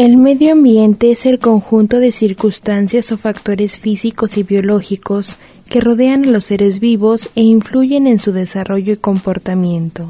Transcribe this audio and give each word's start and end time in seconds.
El 0.00 0.16
medio 0.16 0.52
ambiente 0.52 1.10
es 1.10 1.26
el 1.26 1.38
conjunto 1.38 1.98
de 1.98 2.10
circunstancias 2.10 3.12
o 3.12 3.18
factores 3.18 3.76
físicos 3.76 4.38
y 4.38 4.42
biológicos 4.42 5.36
que 5.68 5.82
rodean 5.82 6.24
a 6.24 6.28
los 6.28 6.46
seres 6.46 6.80
vivos 6.80 7.28
e 7.34 7.42
influyen 7.42 8.06
en 8.06 8.18
su 8.18 8.32
desarrollo 8.32 8.94
y 8.94 8.96
comportamiento. 8.96 10.08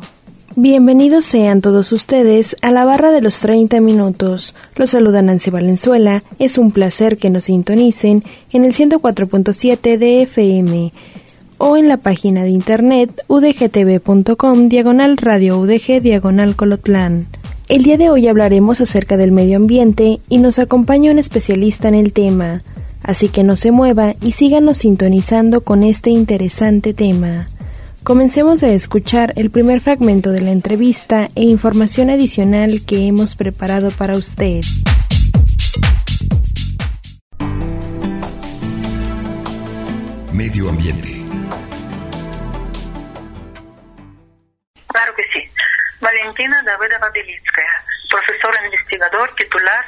Bienvenidos 0.54 1.24
sean 1.24 1.60
todos 1.60 1.90
ustedes 1.90 2.54
a 2.62 2.70
la 2.70 2.84
barra 2.84 3.10
de 3.10 3.20
los 3.20 3.40
30 3.40 3.80
minutos. 3.80 4.54
Los 4.76 4.90
saluda 4.90 5.22
Nancy 5.22 5.50
Valenzuela. 5.50 6.22
Es 6.38 6.56
un 6.56 6.70
placer 6.70 7.16
que 7.16 7.28
nos 7.28 7.46
sintonicen 7.46 8.22
en 8.52 8.62
el 8.62 8.74
104.7 8.74 9.98
de 9.98 10.22
FM 10.22 10.92
o 11.58 11.76
en 11.76 11.88
la 11.88 11.96
página 11.96 12.44
de 12.44 12.50
internet 12.50 13.24
udgtv.com 13.26 14.68
diagonal 14.68 15.16
radio 15.16 15.58
udg 15.58 16.00
diagonal 16.00 16.54
colotlán. 16.54 17.26
El 17.70 17.84
día 17.84 17.96
de 17.96 18.10
hoy 18.10 18.26
hablaremos 18.26 18.80
acerca 18.80 19.16
del 19.16 19.30
medio 19.30 19.56
ambiente 19.56 20.18
y 20.28 20.38
nos 20.38 20.58
acompaña 20.58 21.12
un 21.12 21.20
especialista 21.20 21.86
en 21.86 21.94
el 21.94 22.12
tema, 22.12 22.62
así 23.04 23.28
que 23.28 23.44
no 23.44 23.54
se 23.54 23.70
mueva 23.70 24.16
y 24.20 24.32
síganos 24.32 24.78
sintonizando 24.78 25.60
con 25.60 25.84
este 25.84 26.10
interesante 26.10 26.94
tema. 26.94 27.46
Comencemos 28.02 28.64
a 28.64 28.70
escuchar 28.70 29.32
el 29.36 29.50
primer 29.50 29.80
fragmento 29.80 30.32
de 30.32 30.40
la 30.40 30.50
entrevista 30.50 31.30
e 31.36 31.44
información 31.44 32.10
adicional 32.10 32.84
que 32.84 33.06
hemos 33.06 33.36
preparado 33.36 33.92
para 33.92 34.16
usted. 34.16 34.62
Medio 40.32 40.70
ambiente. 40.70 41.22
Claro 44.88 45.12
que 45.16 45.40
sí. 45.40 45.49
Valentina 46.20 46.62
Davida 46.64 46.98
Vadelitskaya, 46.98 47.84
profesora 48.10 48.64
investigador 48.66 49.34
titular 49.36 49.84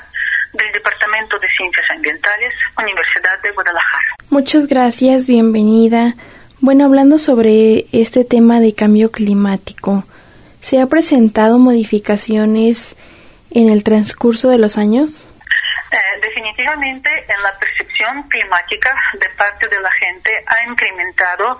del 0.54 0.72
Departamento 0.72 1.38
de 1.38 1.48
Ciencias 1.48 1.90
Ambientales, 1.90 2.54
Universidad 2.78 3.40
de 3.42 3.50
Guadalajara. 3.50 4.16
Muchas 4.30 4.66
gracias, 4.66 5.26
bienvenida. 5.26 6.14
Bueno, 6.60 6.86
hablando 6.86 7.18
sobre 7.18 7.86
este 7.92 8.24
tema 8.24 8.60
de 8.60 8.74
cambio 8.74 9.10
climático, 9.10 10.04
¿se 10.60 10.80
ha 10.80 10.86
presentado 10.86 11.58
modificaciones 11.58 12.96
en 13.50 13.68
el 13.68 13.84
transcurso 13.84 14.48
de 14.48 14.58
los 14.58 14.78
años? 14.78 15.28
Eh, 15.90 15.96
definitivamente 16.22 17.10
en 17.10 17.42
la 17.42 17.52
percepción 17.58 18.22
climática 18.28 18.94
de 19.20 19.28
parte 19.36 19.68
de 19.68 19.80
la 19.80 19.90
gente 19.92 20.30
ha 20.46 20.70
incrementado 20.70 21.58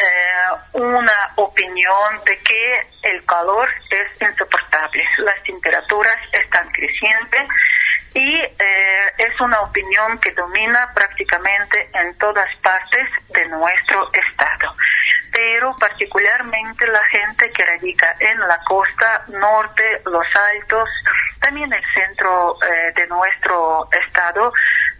eh, 0.00 0.78
una 0.80 1.32
opinión 1.36 2.24
de 2.24 2.38
que 2.38 2.80
el 3.02 3.24
calor 3.24 3.68
es 3.90 4.22
insoportable, 4.28 5.04
las 5.18 5.42
temperaturas 5.42 6.16
están 6.32 6.68
creciendo 6.70 7.36
y 8.14 8.36
eh, 8.36 9.12
es 9.18 9.40
una 9.40 9.60
opinión 9.60 10.18
que 10.18 10.32
domina 10.32 10.88
prácticamente 10.94 11.88
en 11.94 12.16
todas 12.18 12.54
partes 12.56 13.08
de 13.28 13.46
nuestro 13.48 14.10
estado. 14.12 14.74
Pero 15.32 15.74
particularmente 15.78 16.86
la 16.88 17.04
gente 17.04 17.50
que 17.52 17.64
radica 17.64 18.16
en 18.18 18.38
la 18.40 18.58
costa 18.58 19.24
norte, 19.28 20.02
los 20.06 20.26
altos, 20.54 20.88
también 21.40 21.72
el 21.72 21.84
centro 21.94 22.56
eh, 22.62 22.92
de 22.96 23.06
nuestro 23.06 23.88
estado, 23.92 24.52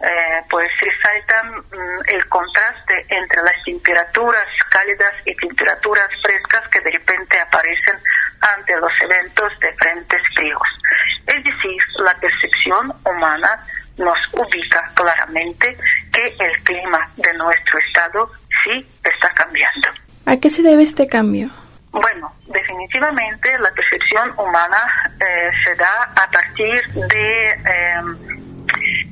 eh, 0.03 0.41
pues 0.49 0.69
resaltan 0.79 1.57
mm, 1.57 1.99
el 2.07 2.27
contraste 2.29 3.05
entre 3.09 3.41
las 3.43 3.63
temperaturas 3.63 4.47
cálidas 4.69 5.11
y 5.25 5.35
temperaturas 5.35 6.07
frescas 6.21 6.67
que 6.69 6.79
de 6.79 6.91
repente 6.91 7.39
aparecen 7.39 7.97
ante 8.41 8.75
los 8.77 8.91
eventos 9.01 9.59
de 9.59 9.71
frentes 9.73 10.21
fríos. 10.33 10.81
Es 11.27 11.43
decir, 11.43 11.77
la 11.99 12.15
percepción 12.15 12.91
humana 13.05 13.59
nos 13.97 14.17
ubica 14.33 14.89
claramente 14.93 15.77
que 16.11 16.35
el 16.39 16.63
clima 16.63 17.09
de 17.15 17.33
nuestro 17.33 17.79
estado 17.79 18.31
sí 18.63 18.85
está 19.03 19.29
cambiando. 19.33 19.89
¿A 20.25 20.37
qué 20.37 20.49
se 20.49 20.61
debe 20.61 20.83
este 20.83 21.07
cambio? 21.07 21.49
Bueno, 21.91 22.33
definitivamente 22.47 23.57
la 23.59 23.71
percepción 23.71 24.31
humana 24.37 25.11
eh, 25.19 25.51
se 25.63 25.75
da 25.75 26.03
a 26.15 26.29
partir 26.31 26.81
de 26.93 27.49
eh, 27.51 28.01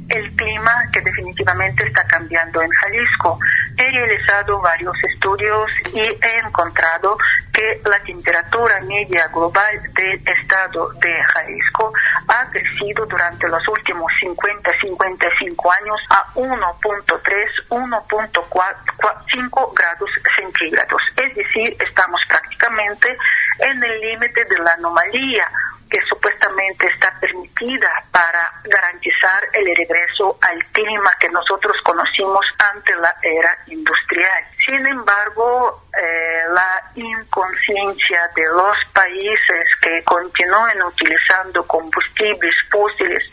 el 0.10 0.36
clima 0.36 0.72
que 0.92 1.02
definitivamente 1.02 1.86
está 1.86 2.04
cambiando 2.06 2.62
en 2.62 2.70
Jalisco. 2.70 3.38
He 3.78 3.92
realizado 3.92 4.60
varios 4.62 4.96
estudios 5.04 5.70
y 5.94 6.00
he 6.00 6.40
encontrado 6.46 7.18
que 7.54 7.82
la 7.86 8.00
temperatura 8.00 8.80
media 8.82 9.28
global 9.28 9.82
del 9.94 10.28
estado 10.28 10.90
de 11.02 11.24
Jalisco 11.24 11.94
ha 12.30 12.50
crecido 12.50 13.06
durante 13.06 13.48
los 13.48 13.68
últimos 13.68 14.12
50-55 14.22 15.78
años 15.82 16.00
a 16.10 16.26
1.3, 16.36 17.68
1.5 17.70 19.74
grados 19.76 20.10
centígrados. 20.36 21.02
Es 21.16 21.36
decir, 21.36 21.76
estamos 21.80 22.22
prácticamente 22.28 23.18
en 23.60 23.84
el 23.84 24.00
límite 24.00 24.46
de 24.46 24.60
la 24.60 24.74
anomalía 24.74 25.48
que 25.90 26.00
supuestamente 26.08 26.88
está 26.88 27.14
permitida 27.20 27.92
para 28.12 28.52
garantizar 28.64 29.44
el 29.54 29.76
regreso 29.76 30.38
al 30.42 30.64
clima 30.66 31.12
que 31.20 31.30
nosotros 31.30 31.76
conocimos 31.84 32.46
ante 32.74 32.96
la 32.96 33.16
era 33.22 33.58
industrial. 33.68 34.44
Sin 34.66 34.86
embargo, 34.86 35.84
eh, 35.98 36.44
la 36.52 36.84
inconsciencia 36.96 38.30
de 38.36 38.46
los 38.46 38.78
países 38.94 39.66
que 39.82 40.04
continúen 40.04 40.84
utilizando 40.84 41.66
combustibles 41.66 42.56
fósiles 42.70 43.24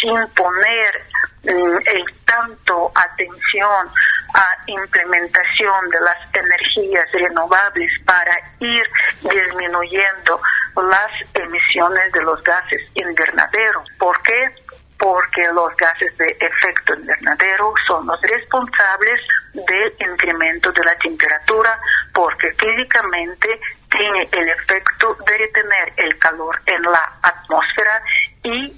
sin 0.00 0.26
poner 0.28 1.02
el 1.42 2.04
tanto 2.24 2.92
atención 2.94 3.88
a 4.34 4.56
implementación 4.66 5.90
de 5.90 6.00
las 6.00 6.34
energías 6.34 7.06
renovables 7.12 7.90
para 8.04 8.36
ir 8.60 8.84
disminuyendo 9.22 10.40
las 10.76 11.08
emisiones 11.34 12.12
de 12.12 12.22
los 12.22 12.42
gases 12.42 12.90
invernadero. 12.94 13.84
¿Por 13.98 14.20
qué? 14.22 14.54
Porque 14.98 15.46
los 15.52 15.74
gases 15.76 16.16
de 16.18 16.36
efecto 16.40 16.94
invernadero 16.94 17.72
son 17.86 18.06
los 18.06 18.20
responsables 18.20 19.20
del 19.54 19.94
incremento 19.98 20.72
de 20.72 20.84
la 20.84 20.94
temperatura, 20.96 21.78
porque 22.12 22.52
físicamente 22.52 23.60
tiene 23.90 24.28
el 24.32 24.48
efecto 24.48 25.16
de 25.26 25.38
retener 25.38 25.92
el 25.96 26.18
calor 26.18 26.60
en 26.66 26.82
la 26.82 27.12
atmósfera 27.22 28.02
y 28.42 28.76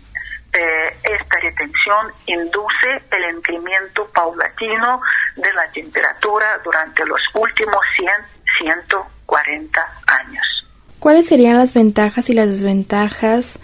eh, 0.53 0.97
esta 1.03 1.39
retención 1.41 2.13
induce 2.27 3.03
el 3.11 3.37
incremento 3.37 4.07
paulatino 4.11 5.01
de 5.35 5.53
la 5.55 5.67
temperatura 5.73 6.59
durante 6.63 7.07
los 7.07 7.21
últimos 7.35 7.81
100, 7.97 8.13
140 8.59 9.93
años. 10.09 10.62
¿Cuáles 11.03 11.27
serían 11.27 11.59
las 11.59 11.75
ventajas 11.75 12.31
y 12.31 12.33
las 12.33 12.47
desventajas 12.47 13.59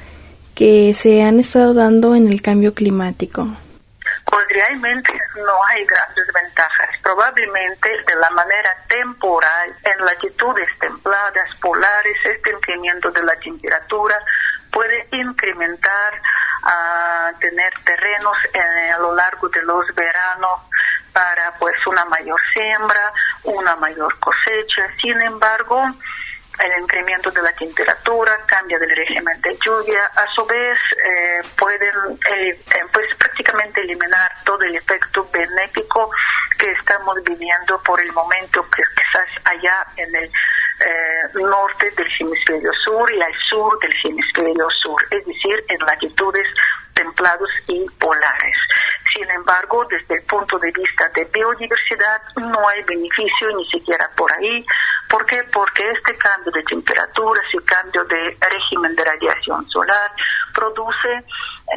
que 0.56 0.92
se 0.92 1.22
han 1.22 1.38
estado 1.38 1.72
dando 1.72 2.16
en 2.16 2.26
el 2.26 2.42
cambio 2.42 2.74
climático? 2.74 3.46
Pues 4.24 4.44
no 5.36 5.64
hay 5.68 5.86
grandes 5.86 6.26
ventajas. 6.34 6.98
Probablemente 7.00 7.90
de 7.90 8.16
la 8.16 8.28
manera 8.30 8.76
temporal, 8.88 9.72
en 9.84 10.04
latitudes 10.04 10.66
templadas, 10.80 11.54
polares, 11.60 12.16
este 12.24 12.50
incremento 12.50 13.12
de 13.12 13.22
la 13.22 13.36
temperatura 13.36 14.18
puede 14.72 15.06
incrementar 15.12 16.20
a 16.64 17.30
tener 17.38 17.72
terrenos 17.84 18.36
eh, 18.52 18.90
a 18.96 18.98
lo 18.98 19.14
largo 19.14 19.48
de 19.48 19.62
los 19.62 19.86
veranos 19.94 20.58
para 21.12 21.52
pues 21.60 21.76
una 21.86 22.04
mayor 22.06 22.40
siembra, 22.52 23.12
una 23.44 23.76
mayor 23.76 24.12
cosecha. 24.18 24.88
Sin 25.00 25.20
embargo, 25.22 25.84
el 26.64 26.82
incremento 26.82 27.30
de 27.30 27.42
la 27.42 27.52
temperatura, 27.52 28.38
cambia 28.46 28.78
del 28.78 28.94
régimen 28.94 29.40
de 29.40 29.56
lluvia, 29.64 30.04
a 30.06 30.26
su 30.28 30.44
vez 30.46 30.78
eh, 31.04 31.40
pueden 31.56 31.94
eh, 32.34 32.58
pues 32.92 33.06
prácticamente 33.16 33.80
eliminar 33.80 34.30
todo 34.44 34.62
el 34.62 34.74
efecto 34.74 35.28
benéfico 35.32 36.10
que 36.58 36.72
estamos 36.72 37.22
viviendo 37.24 37.80
por 37.82 38.00
el 38.00 38.12
momento 38.12 38.68
que 38.70 38.82
quizás 38.94 39.26
allá 39.44 39.86
en 39.96 40.14
el 40.14 40.24
eh, 40.24 41.28
norte 41.34 41.90
del 41.92 42.08
hemisferio 42.20 42.72
sur 42.84 43.12
y 43.12 43.20
al 43.20 43.34
sur 43.50 43.78
del 43.80 43.94
hemisferio 44.04 44.68
sur, 44.82 45.02
es 45.10 45.24
decir, 45.24 45.64
en 45.68 45.78
latitudes 45.78 46.46
templados 46.94 47.50
y 47.68 47.86
polares. 47.98 48.56
Sin 49.14 49.28
embargo, 49.30 49.86
desde 49.90 50.16
el 50.16 50.22
punto 50.24 50.58
de 50.58 50.70
vista 50.72 51.08
de 51.14 51.24
biodiversidad, 51.26 52.20
no 52.36 52.68
hay 52.68 52.82
beneficio 52.82 53.56
ni 53.56 53.64
siquiera 53.66 54.10
por 54.16 54.30
ahí. 54.32 54.64
¿Por 55.08 55.24
qué? 55.24 55.42
Porque 55.52 55.88
este 55.90 56.16
cambio 56.16 56.52
de 56.52 56.62
temperaturas 56.62 57.44
y 57.52 57.58
cambio 57.58 58.04
de 58.04 58.36
régimen 58.40 58.94
de 58.94 59.04
radiación 59.04 59.66
solar 59.68 60.12
produce 60.52 61.24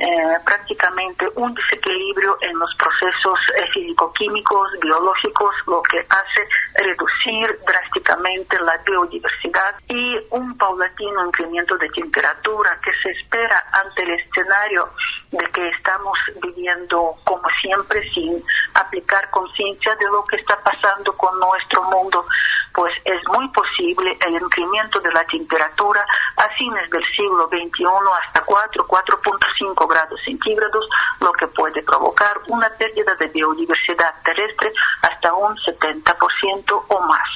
eh, 0.01 0.39
prácticamente 0.43 1.29
un 1.35 1.53
desequilibrio 1.53 2.35
en 2.41 2.57
los 2.57 2.73
procesos 2.73 3.37
eh, 3.55 3.67
físico-químicos, 3.71 4.79
biológicos, 4.81 5.53
lo 5.67 5.79
que 5.83 5.99
hace 5.99 6.47
reducir 6.73 7.59
drásticamente 7.67 8.59
la 8.61 8.77
biodiversidad 8.79 9.75
y 9.87 10.17
un 10.31 10.57
paulatino 10.57 11.27
incremento 11.27 11.77
de 11.77 11.87
temperatura 11.89 12.79
que 12.83 12.91
se 13.03 13.11
espera 13.11 13.63
ante 13.73 14.01
el 14.01 14.11
escenario 14.11 14.89
de 15.29 15.45
que 15.51 15.69
estamos 15.69 16.17
viviendo 16.41 17.15
como 17.23 17.47
siempre 17.61 18.01
sin 18.11 18.43
aplicar 18.73 19.29
conciencia 19.29 19.95
de 19.97 20.05
lo 20.05 20.23
que 20.25 20.37
está 20.37 20.57
pasando 20.63 21.15
con 21.15 21.39
nuestro 21.39 21.83
mundo, 21.83 22.25
pues 22.73 22.93
es 23.05 23.21
muy 23.27 23.47
posible 23.49 24.17
el 24.25 24.33
incremento 24.33 24.99
de 24.99 25.11
la 25.11 25.23
temperatura 25.25 26.05
a 26.37 26.49
fines 26.49 26.89
del 26.89 27.03
siglo 27.15 27.47
XXI 27.47 27.85
hasta 28.25 28.41
4, 28.41 28.87
4.5 28.87 29.87
grados 29.87 30.19
centígrados, 30.23 30.87
lo 31.19 31.31
que 31.33 31.47
puede 31.47 31.81
provocar 31.83 32.39
una 32.47 32.69
pérdida 32.77 33.15
de 33.15 33.27
biodiversidad 33.27 34.13
terrestre 34.23 34.71
hasta 35.01 35.33
un 35.33 35.55
70% 35.57 36.85
o 36.87 37.01
más. 37.01 37.29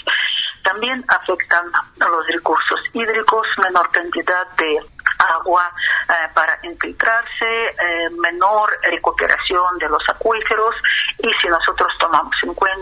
También 0.64 1.06
afectan 1.08 1.72
los 1.98 2.28
recursos 2.28 2.80
hídricos, 2.94 3.48
menor 3.64 3.90
cantidad 3.92 4.48
de 4.58 4.80
agua 5.20 5.72
eh, 6.10 6.30
para 6.34 6.58
infiltrarse, 6.64 7.68
eh, 7.68 8.10
menor 8.20 8.70
recuperación 8.84 9.78
de 9.78 9.90
los 9.90 10.02
acuíferos 10.10 10.76
y 11.20 11.32
si 11.42 11.48
nosotros 11.48 11.92
tomamos 12.00 12.36
en 12.44 12.54
cuenta 12.54 12.76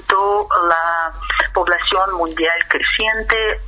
la 0.68 1.12
población 1.54 2.14
mundial 2.16 2.58
creciente, 2.68 3.60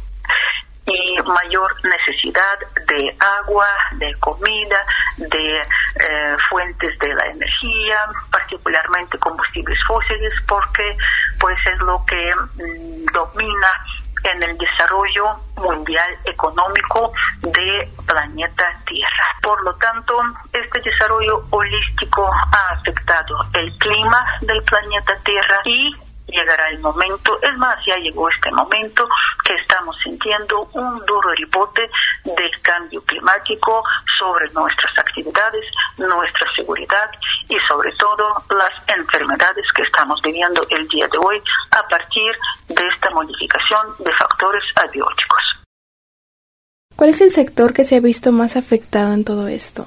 y 0.86 1.18
mayor 1.24 1.74
necesidad 1.84 2.60
de 2.88 3.16
agua, 3.42 3.68
de 3.94 4.14
comida, 4.20 4.80
de 5.18 5.62
eh, 5.62 6.38
fuentes 6.50 6.98
de 7.00 7.14
la 7.14 7.26
energía, 7.26 7.98
particularmente 8.32 9.18
combustibles 9.18 9.80
fósiles, 9.88 10.34
porque 10.48 10.96
pues 11.40 11.58
es 11.66 11.80
lo 11.80 12.04
que 12.06 12.36
mm, 12.36 13.06
domina 13.14 13.72
en 14.24 14.44
el 14.44 14.58
desarrollo 14.58 15.40
mundial 15.56 16.18
económico 16.26 17.12
de 17.42 17.90
planeta 18.06 18.64
Tierra. 18.86 19.38
Por 19.42 19.64
lo 19.64 19.74
tanto, 19.76 20.20
este 20.52 20.82
desarrollo 20.82 21.46
holístico 21.52 22.32
ha 22.32 22.74
afectado 22.74 23.38
el 23.54 23.76
clima 23.78 24.26
del 24.42 24.62
planeta 24.64 25.16
Tierra 25.24 25.60
y 25.66 25.96
llegará 26.28 26.70
el 26.70 26.80
momento, 26.80 27.40
es 27.42 27.58
más, 27.58 27.78
ya 27.86 27.98
llegó 27.98 28.30
este 28.30 28.52
momento 28.52 29.08
que 29.44 29.54
estamos 29.54 29.96
sintiendo 30.04 30.70
un 30.74 31.06
duro 31.06 31.32
ripote 31.32 31.90
del 32.24 32.52
cambio 32.62 33.02
climático 33.04 33.84
sobre 34.18 34.50
nuestras 34.52 34.98
actividades, 35.00 35.66
nuestra 35.98 36.52
seguridad 36.56 37.10
y 37.48 37.58
sobre 37.68 37.92
todo 37.94 38.44
las 38.50 38.98
enfermedades 38.98 39.66
que 39.74 39.84
estamos 39.84 40.22
viviendo 40.22 40.66
el 40.70 40.88
día 40.88 41.08
de 41.08 41.18
hoy 41.18 41.42
a 41.72 41.88
partir 41.88 42.34
de 42.68 42.88
esta 42.88 43.10
modificación 43.12 43.88
de 44.00 44.12
factores 44.14 44.64
abióticos. 44.76 45.62
¿Cuál 46.96 47.10
es 47.10 47.22
el 47.22 47.32
sector 47.32 47.74
que 47.74 47.84
se 47.84 47.98
ha 47.98 48.00
visto 48.00 48.32
más 48.32 48.56
afectado 48.56 49.14
en 49.14 49.26
todo 49.26 49.48
esto? 49.48 49.86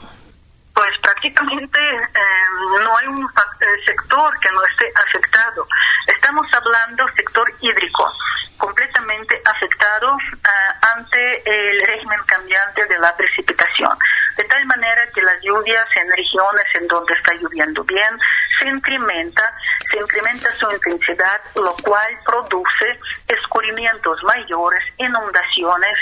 Prácticamente 1.21 1.81
eh, 1.81 2.81
no 2.85 2.97
hay 2.97 3.09
un 3.09 3.25
eh, 3.25 3.67
sector 3.85 4.39
que 4.39 4.53
no 4.53 4.65
esté 4.67 4.93
afectado. 4.95 5.67
Estamos 6.07 6.47
hablando 6.55 7.09
sector 7.09 7.53
hídrico, 7.61 8.09
completamente 8.57 9.43
afectado 9.45 10.15
uh, 10.15 10.87
ante 10.97 11.43
el 11.45 11.81
régimen 11.81 12.21
cambiante 12.25 12.87
de 12.87 13.01
la 13.01 13.17
precipitación, 13.17 13.99
de 14.37 14.45
tal 14.45 14.65
manera 14.67 15.09
que 15.13 15.23
las 15.23 15.43
lluvias 15.43 15.87
en 15.97 16.09
regiones 16.13 16.65
en 16.75 16.87
donde 16.87 17.13
está 17.15 17.35
lloviendo 17.35 17.83
bien 17.83 18.17
se 18.61 18.69
incrementa, 18.69 19.53
se 19.91 19.97
incrementa 19.97 20.49
su 20.53 20.71
intensidad, 20.71 21.41
lo 21.57 21.75
cual 21.83 22.17
produce 22.25 23.01
escurrimientos 23.27 24.23
mayores, 24.23 24.85
inundaciones, 24.99 25.99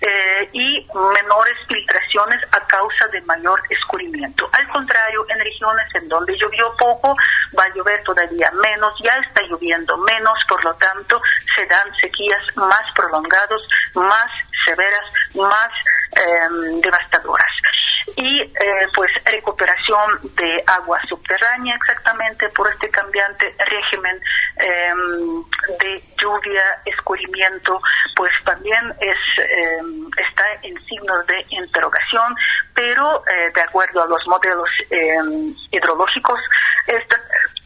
eh, 0.00 0.48
y 0.52 0.86
menores 1.12 1.54
filtraciones 1.66 2.40
a 2.52 2.60
causa 2.66 3.08
de 3.08 3.20
mayor 3.22 3.60
escurrimiento. 3.70 4.48
Al 4.52 4.68
contrario, 4.68 5.26
en 5.28 5.38
regiones 5.40 5.86
en 5.94 6.08
donde 6.08 6.36
llovió 6.36 6.72
poco, 6.76 7.16
va 7.58 7.64
a 7.64 7.74
llover 7.74 8.02
todavía 8.04 8.50
menos, 8.62 8.94
ya 9.02 9.16
está 9.18 9.42
lloviendo 9.42 9.96
menos, 9.98 10.38
por 10.48 10.62
lo 10.64 10.74
tanto, 10.74 11.20
se 11.56 11.66
dan 11.66 11.94
sequías 12.00 12.42
más 12.56 12.82
prolongadas, 12.94 13.60
más 13.94 14.30
severas, 14.64 15.12
más 15.34 15.68
eh, 16.16 16.80
devastadoras 16.82 17.52
y 18.16 18.40
eh, 18.40 18.50
pues 18.94 19.10
recuperación 19.24 20.18
de 20.36 20.62
agua 20.66 21.00
subterránea 21.08 21.76
exactamente 21.76 22.48
por 22.50 22.68
este 22.68 22.90
cambiante 22.90 23.54
régimen 23.58 24.20
em, 24.56 25.44
de 25.80 26.02
lluvia, 26.20 26.62
escurrimiento, 26.84 27.80
pues 28.18 28.32
también 28.44 28.92
es 29.00 29.16
em, 29.38 30.10
está 30.16 30.42
en 30.62 30.74
signos 30.86 31.24
de 31.28 31.46
interrogación, 31.50 32.34
pero 32.74 33.22
eh, 33.28 33.52
de 33.54 33.62
acuerdo 33.62 34.02
a 34.02 34.06
los 34.08 34.26
modelos 34.26 34.68
em, 34.90 35.54
hidrológicos, 35.70 36.40
esta 36.88 37.16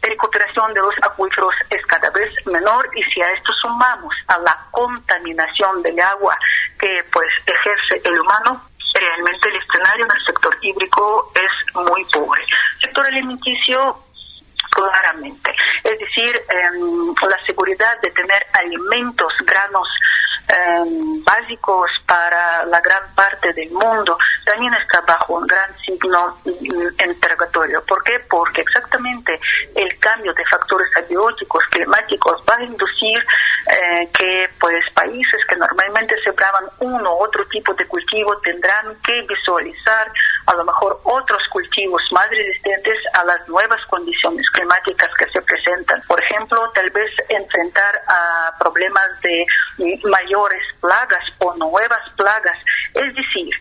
recuperación 0.03 0.71
de 0.75 0.81
los 0.81 0.95
acuíferos 1.01 1.55
es 1.71 1.83
cada 1.87 2.07
vez 2.11 2.29
menor 2.45 2.87
y 2.93 3.01
si 3.05 3.19
a 3.23 3.31
esto 3.31 3.51
sumamos 3.63 4.13
a 4.27 4.37
la 4.37 4.67
contaminación 4.69 5.81
del 5.81 5.99
agua 5.99 6.37
que 6.79 7.03
pues 7.11 7.29
ejerce 7.47 8.07
el 8.07 8.19
humano, 8.19 8.61
realmente 8.93 9.49
el 9.49 9.55
escenario 9.55 10.05
en 10.05 10.11
el 10.11 10.23
sector 10.23 10.55
hídrico 10.61 11.31
es 11.33 11.75
muy 11.75 12.05
pobre. 12.13 12.43
Sector 12.79 13.07
alimenticio 13.07 13.97
claramente. 14.69 15.55
Es 15.83 15.97
decir, 15.97 16.41
em, 16.49 17.15
la 17.27 17.45
seguridad 17.45 17.99
de 18.01 18.11
tener 18.11 18.45
alimentos, 18.53 19.33
granos 19.45 19.87
básicos 21.25 21.89
para 22.05 22.65
la 22.65 22.79
gran 22.81 23.03
parte 23.15 23.53
del 23.53 23.71
mundo 23.71 24.17
también 24.45 24.73
está 24.75 25.01
bajo 25.01 25.35
un 25.35 25.47
gran 25.47 25.75
signo 25.77 26.37
mm, 26.45 27.09
interrogatorio. 27.09 27.83
¿Por 27.85 28.03
qué? 28.03 28.19
Porque 28.29 28.61
exactamente 28.61 29.39
el 29.75 29.97
cambio 29.99 30.33
de 30.33 30.45
factores 30.45 30.89
abióticos, 30.97 31.63
climáticos, 31.65 32.43
va 32.49 32.55
a 32.57 32.63
inducir 32.63 33.17
eh, 33.19 34.09
que 34.17 34.49
pues 34.59 34.83
países 34.93 35.45
que 35.47 35.55
normalmente 35.55 36.15
sembraban 36.23 36.65
uno 36.79 37.15
u 37.15 37.23
otro 37.23 37.45
tipo 37.47 37.73
de 37.73 37.85
cultivo 37.85 38.37
tendrán 38.39 38.95
que 39.03 39.21
visualizar 39.21 40.11
a 40.45 40.55
lo 40.55 40.65
mejor 40.65 40.99
otros 41.03 41.41
cultivos 41.49 42.01
más 42.11 42.29
resistentes 42.29 42.97
a 43.13 43.23
las 43.25 43.47
nuevas 43.47 43.83
condiciones 43.85 44.49
climáticas 44.51 45.09
que 45.17 45.29
se 45.29 45.41
presentan. 45.41 46.01
Por 46.07 46.21
ejemplo, 46.21 46.69
tal 46.73 46.89
vez 46.91 47.11
enfrentar 47.29 48.01
a 48.07 48.53
problemas 48.59 49.21
de 49.21 49.45
mayores 50.05 50.63
plagas 50.79 51.23
o 51.39 51.55
nuevas 51.55 52.09
plagas. 52.15 52.57
Es 52.93 53.15
decir, 53.15 53.53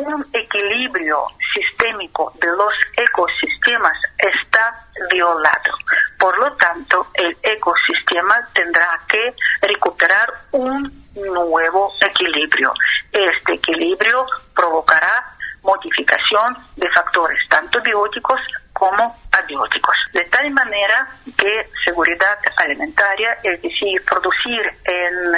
un 0.00 0.26
equilibrio 0.32 1.26
sistémico 1.54 2.32
de 2.40 2.48
los 2.48 2.74
ecosistemas 2.96 3.98
está 4.18 4.86
violado. 5.10 5.72
Por 6.18 6.38
lo 6.38 6.52
tanto, 6.52 7.08
el 7.14 7.36
ecosistema 7.42 8.48
tendrá 8.54 9.00
que 9.08 9.34
recuperar 9.60 10.32
un 10.52 10.90
nuevo 11.14 11.92
equilibrio. 12.00 12.72
Este 13.12 13.54
equilibrio 13.54 14.26
provocará 14.54 15.36
modificación 15.62 16.56
de 16.76 16.88
factores 16.90 17.48
tanto 17.48 17.80
bióticos 17.82 18.40
como 18.72 19.16
abióticos. 19.30 19.96
De 20.12 20.24
tal 20.24 20.50
manera 20.50 21.08
que 21.36 21.68
seguridad 21.84 22.38
alimentaria, 22.56 23.38
es 23.42 23.60
decir, 23.62 24.02
producir 24.04 24.60
en 24.84 25.34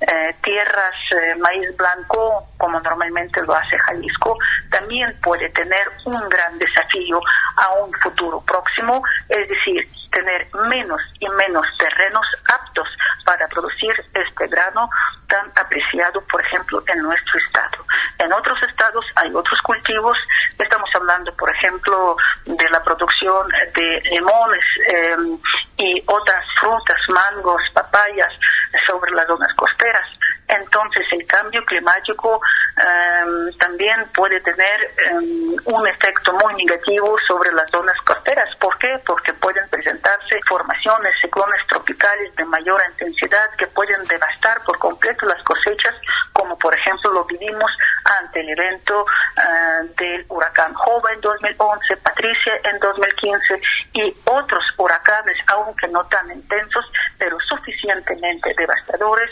eh, 0.00 0.34
tierras 0.42 0.94
eh, 1.10 1.34
maíz 1.36 1.76
blanco, 1.76 2.48
como 2.56 2.80
normalmente 2.80 3.42
lo 3.42 3.54
hace 3.54 3.78
Jalisco, 3.78 4.36
también 4.70 5.16
puede 5.20 5.48
tener 5.50 5.90
un 6.04 6.28
gran 6.28 6.58
desafío 6.58 7.20
a 7.56 7.70
un 7.74 7.92
futuro 7.94 8.40
próximo, 8.40 9.02
es 9.28 9.48
decir, 9.48 9.88
tener 10.10 10.48
menos 10.68 11.00
y 11.20 11.28
menos 11.28 11.66
terrenos 11.78 12.26
aptos 12.52 12.88
para 13.24 13.46
producir 13.48 13.92
este 14.14 14.46
grano 14.48 14.88
tan 15.28 15.50
apreciado, 15.56 16.20
por 16.22 16.40
ejemplo, 16.40 16.82
en 16.86 17.02
nuestro 17.02 17.38
estado. 17.38 17.87
En 18.18 18.32
otros 18.32 18.60
estados 18.62 19.04
hay 19.14 19.32
otros 19.32 19.60
cultivos, 19.62 20.18
estamos 20.58 20.90
hablando, 20.94 21.32
por 21.34 21.50
ejemplo, 21.50 22.16
de 22.44 22.70
la 22.70 22.82
producción 22.82 23.48
de 23.74 24.02
limones 24.10 24.64
em, 24.88 25.38
y 25.76 26.02
otras 26.06 26.44
frutas, 26.60 26.98
mangos, 27.08 27.62
papayas, 27.72 28.32
sobre 28.86 29.12
las 29.12 29.26
zonas 29.26 29.52
costeras 29.54 30.06
entonces 30.48 31.04
el 31.12 31.26
cambio 31.26 31.64
climático 31.64 32.40
em, 32.76 33.52
también 33.58 34.06
puede 34.14 34.40
tener 34.40 34.94
em, 35.10 35.56
un 35.64 35.86
efecto 35.86 36.32
muy 36.32 36.54
negativo 36.54 37.16
sobre 37.26 37.52
las 37.52 37.70
zonas 37.70 37.96
costeras. 38.00 38.56
¿Por 38.56 38.76
qué? 38.78 38.98
Porque 39.04 39.34
pueden 39.34 39.68
presentarse 39.68 40.40
formaciones, 40.48 41.14
ciclones 41.20 41.66
tropicales 41.66 42.34
de 42.36 42.44
mayor 42.46 42.80
intensidad 42.90 43.50
que 43.58 43.66
pueden 43.66 44.02
devastar 44.04 44.62
por 44.62 44.78
completo 44.78 45.26
las 45.26 45.42
cosechas, 45.42 45.94
como 46.32 46.58
por 46.58 46.74
ejemplo 46.74 47.12
lo 47.12 47.24
vivimos 47.26 47.70
evento 48.50 49.04
eh, 49.36 49.88
del 49.96 50.26
huracán 50.28 50.72
Jova 50.74 51.12
en 51.12 51.20
2011, 51.20 51.96
Patricia 51.98 52.52
en 52.64 52.78
2015 52.78 53.60
y 53.94 54.14
otros 54.24 54.64
huracanes, 54.76 55.36
aunque 55.48 55.88
no 55.88 56.04
tan 56.06 56.30
intensos, 56.30 56.84
pero 57.18 57.38
suficientemente 57.40 58.54
devastadores, 58.56 59.30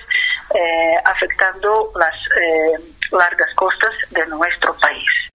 eh, 0.54 0.94
afectando 1.04 1.92
las 1.98 2.14
eh, 2.40 2.78
largas 3.12 3.52
costas 3.54 3.92
de 4.10 4.26
nuestro 4.26 4.74
país. 4.76 5.32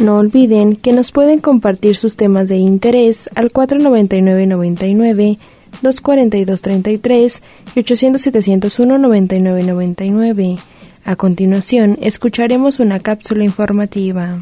No 0.00 0.16
olviden 0.18 0.76
que 0.76 0.92
nos 0.92 1.10
pueden 1.10 1.40
compartir 1.40 1.96
sus 1.96 2.16
temas 2.16 2.48
de 2.48 2.54
interés 2.54 3.28
al 3.34 3.50
499-99, 3.50 5.40
242-33 5.82 7.42
y 7.74 7.80
800-701-9999. 7.80 10.58
A 11.04 11.16
continuación, 11.16 11.98
escucharemos 12.00 12.80
una 12.80 13.00
cápsula 13.00 13.44
informativa. 13.44 14.40